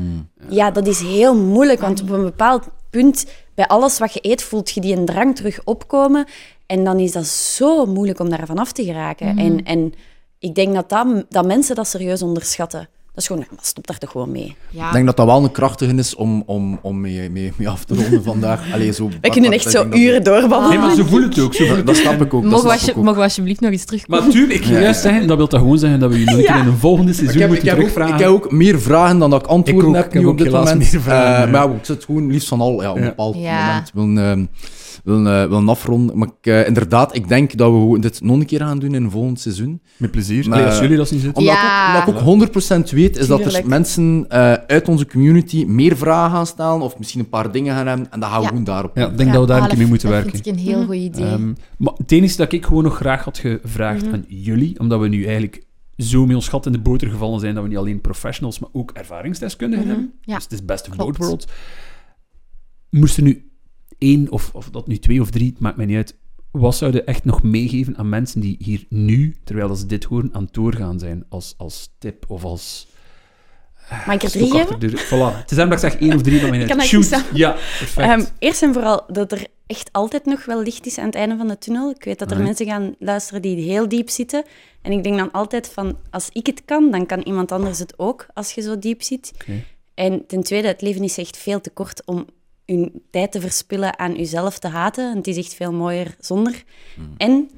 [0.49, 3.25] Ja, dat is heel moeilijk, want op een bepaald punt,
[3.55, 6.25] bij alles wat je eet, voelt je die een drang terug opkomen.
[6.65, 9.37] En dan is dat zo moeilijk om daar vanaf te geraken.
[9.37, 9.93] En, en
[10.39, 12.89] ik denk dat, dat, dat mensen dat serieus onderschatten.
[13.15, 14.55] Dat is gewoon, ja, maar stop daar toch gewoon mee.
[14.69, 14.87] Ja.
[14.87, 17.83] Ik denk dat dat wel een krachtige is om, om, om mee, mee, mee af
[17.83, 18.61] te ronden vandaag.
[18.73, 20.69] Allee, zo, We kunnen echt zo uren doorbabbelen.
[20.69, 21.55] Nee, maar zo voelt het ook.
[21.57, 22.41] Het Dat snap ik ook.
[22.41, 23.03] Dat Mogen we, ik ook.
[23.03, 24.23] mogen we alsjeblieft nog eens terugkomen?
[24.23, 26.55] Maar tuurlijk, ik ging juist zeggen, dat wil dat gewoon zeggen dat we je keer
[26.55, 29.29] in een volgende Ik seizoen ik, moeten heb ook, ik heb ook meer vragen dan
[29.29, 30.91] dat ik antwoorden Ik ook, heb ik nu ook op dit helaas moment.
[30.91, 31.45] meer vragen, Eh, ja.
[31.59, 33.07] maar ja, ik zit gewoon liefst van al ja, op een Ja.
[33.09, 33.81] bepaald Ja.
[33.91, 33.91] moment.
[33.93, 34.47] Wil,
[35.05, 36.17] willen, eh, willen afronden.
[36.17, 39.03] Maar ik, eh, inderdaad, ik denk dat we dit nog een keer gaan doen in
[39.03, 39.81] een volgend seizoen.
[39.97, 40.49] Met plezier.
[40.49, 41.37] Maar- als jullie dat zien zitten.
[41.39, 41.61] Omdat, Ja.
[41.63, 43.65] ik, ook, omdat ik ook 100% weet, is dat er Tuurlijk.
[43.67, 47.87] mensen eh, uit onze community meer vragen gaan stellen, of misschien een paar dingen gaan
[47.87, 48.49] hebben, en dan gaan we Ja.
[48.49, 50.33] gewoon daarop Ja, ik denk dat we daar een keer mee moeten dat werken.
[50.43, 50.85] vind ik een heel Mhm.
[50.85, 51.25] goed idee.
[51.25, 54.13] Ehm, maar het enige dat ik gewoon nog graag had gevraagd Mhm.
[54.13, 55.63] aan jullie, omdat we nu eigenlijk
[55.97, 58.69] zo met ons gat in de boter gevallen zijn dat we niet alleen professionals, maar
[58.73, 59.93] ook ervaringsdeskundigen Mhm.
[59.95, 60.13] hebben.
[60.21, 61.47] Ja, dus het is best of both worlds.
[62.89, 63.49] Moest er nu
[63.97, 66.15] één, of, of dat nu twee of drie, het maakt mij niet uit.
[66.51, 70.29] Wat zouden echt nog meegeven aan mensen die hier nu, terwijl dat ze dit horen,
[70.33, 71.25] aan het doorgaan zijn?
[71.29, 72.87] Als, als tip of als...
[74.05, 74.79] Mag ik er drie achter geven?
[74.79, 75.37] de- Voilà.
[75.41, 76.91] Het is dat ik zeg één of drie, maar mij niet Kan uit.
[76.91, 77.25] ik niet Shoot.
[77.33, 78.07] Ja, perfect.
[78.09, 81.37] Ehm, eerst en vooral dat er echt altijd nog wel licht is aan het einde
[81.37, 81.89] van de tunnel.
[81.89, 82.45] Ik weet dat er Mhm.
[82.45, 84.43] mensen gaan luisteren die heel diep zitten.
[84.81, 87.93] En ik denk dan altijd van, als ik het kan, dan kan iemand anders het
[87.99, 89.31] ook, als je zo diep zit.
[89.93, 92.25] En ten tweede, het leven is echt veel te kort om
[92.65, 95.09] je tijd te verspillen aan jezelf te haten.
[95.11, 96.63] En het is echt veel mooier zonder.
[97.17, 97.49] En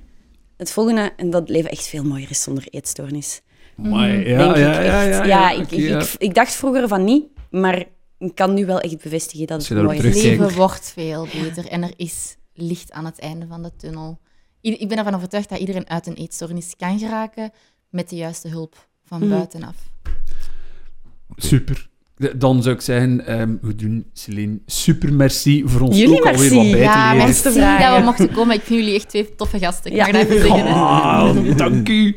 [0.57, 3.41] het volgende, en dat het leven echt veel mooier is zonder eetstoornis.
[3.77, 5.99] Amai, denk ja, ik ja, ja, ja, Ja, ja, ik, oké, ik, ja.
[6.01, 7.85] ik, ik dacht vroeger van niet, maar
[8.17, 10.23] ik kan nu wel echt bevestigen dat het mooi is.
[10.23, 14.19] Leven wordt veel beter en er is licht aan het einde van de tunnel.
[14.61, 17.51] I- Ik ben ervan overtuigd dat iedereen uit een eetstoornis kan geraken
[17.89, 19.29] met de juiste hulp van Mhm.
[19.29, 19.75] buitenaf.
[21.35, 21.89] Super.
[22.35, 24.59] Dan zou ik zeggen, ehm goed doen, Celine.
[24.65, 26.55] Super merci voor ons Jullie ook alweer merci.
[26.55, 27.25] wat bij Ja, te leren.
[27.27, 27.43] merci
[27.83, 28.55] dat we mochten komen.
[28.55, 29.91] Ik vind jullie echt twee toffe gasten.
[29.91, 30.03] Ik Ja.
[30.03, 30.65] mag dat even zeggen.
[30.67, 30.71] hè.
[30.73, 32.15] Oh, dank u.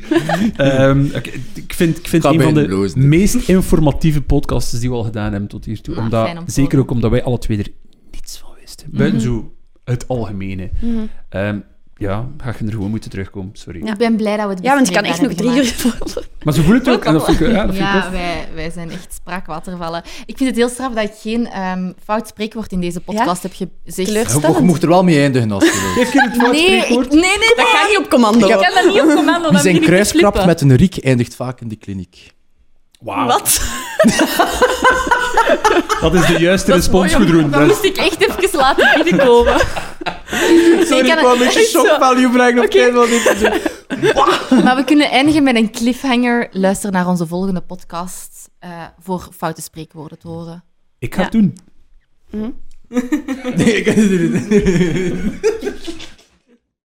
[0.55, 1.05] Ehm,
[1.53, 3.07] ik vind, ik vind een van de blozen.
[3.07, 5.95] meest informatieve podcasts die we al gedaan hebben tot hiertoe.
[5.95, 7.67] Ah, omdat, om zeker ook omdat wij alle twee er
[8.11, 8.87] niets van wisten.
[8.91, 9.27] Buiten Mhm.
[9.27, 9.51] zo
[9.83, 10.69] het algemene.
[10.81, 10.95] Mhm.
[11.29, 11.59] Ehm,
[12.01, 13.49] ja, ga je er gewoon moeten terugkomen.
[13.53, 13.85] Sorry.
[13.85, 13.91] Ja.
[13.91, 16.23] Ik ben blij dat we het Ja, want je kan echt nog drie uur volgen.
[16.43, 17.05] Maar ze voelen het ook.
[17.05, 18.11] En dat vind ik, ja, dat vind ik Ja, tof.
[18.11, 20.03] wij, wij zijn echt spraakwatervallen.
[20.25, 23.53] Ik vind het heel straf dat ik geen ehm, fout spreekwoord in deze podcast heb
[23.85, 24.09] gezegd.
[24.31, 26.07] Je, je mocht er wel mee eindigen als je wilt.
[26.07, 28.47] Geef je het fout Nee, ik, nee, nee, Dat gaat niet op commando.
[28.47, 29.41] Ik kan dat niet op commando.
[29.43, 30.45] Wie dan zijn begin ik te kruiskrap flippen.
[30.45, 32.31] met een riek eindigt vaak in de kliniek.
[32.99, 33.27] Wauw.
[33.27, 33.61] Wat?
[36.01, 37.11] Dat is de juiste respons.
[37.11, 39.55] Dat Dat- moest ik echt even laten binnenkomen.
[40.85, 41.97] Sorry, ik wou een beetje shock zo.
[41.99, 44.63] value brengen op het einde van dit seizoen.
[44.63, 46.47] Maar we kunnen eindigen met een cliffhanger.
[46.51, 50.63] Luister naar onze volgende podcast eh, voor foute spreekwoorden te horen.
[50.99, 51.23] Ik ga Ja.
[51.27, 51.57] het doen.
[52.29, 52.49] Mhm.
[53.55, 55.39] Nee, ik kan het niet doen.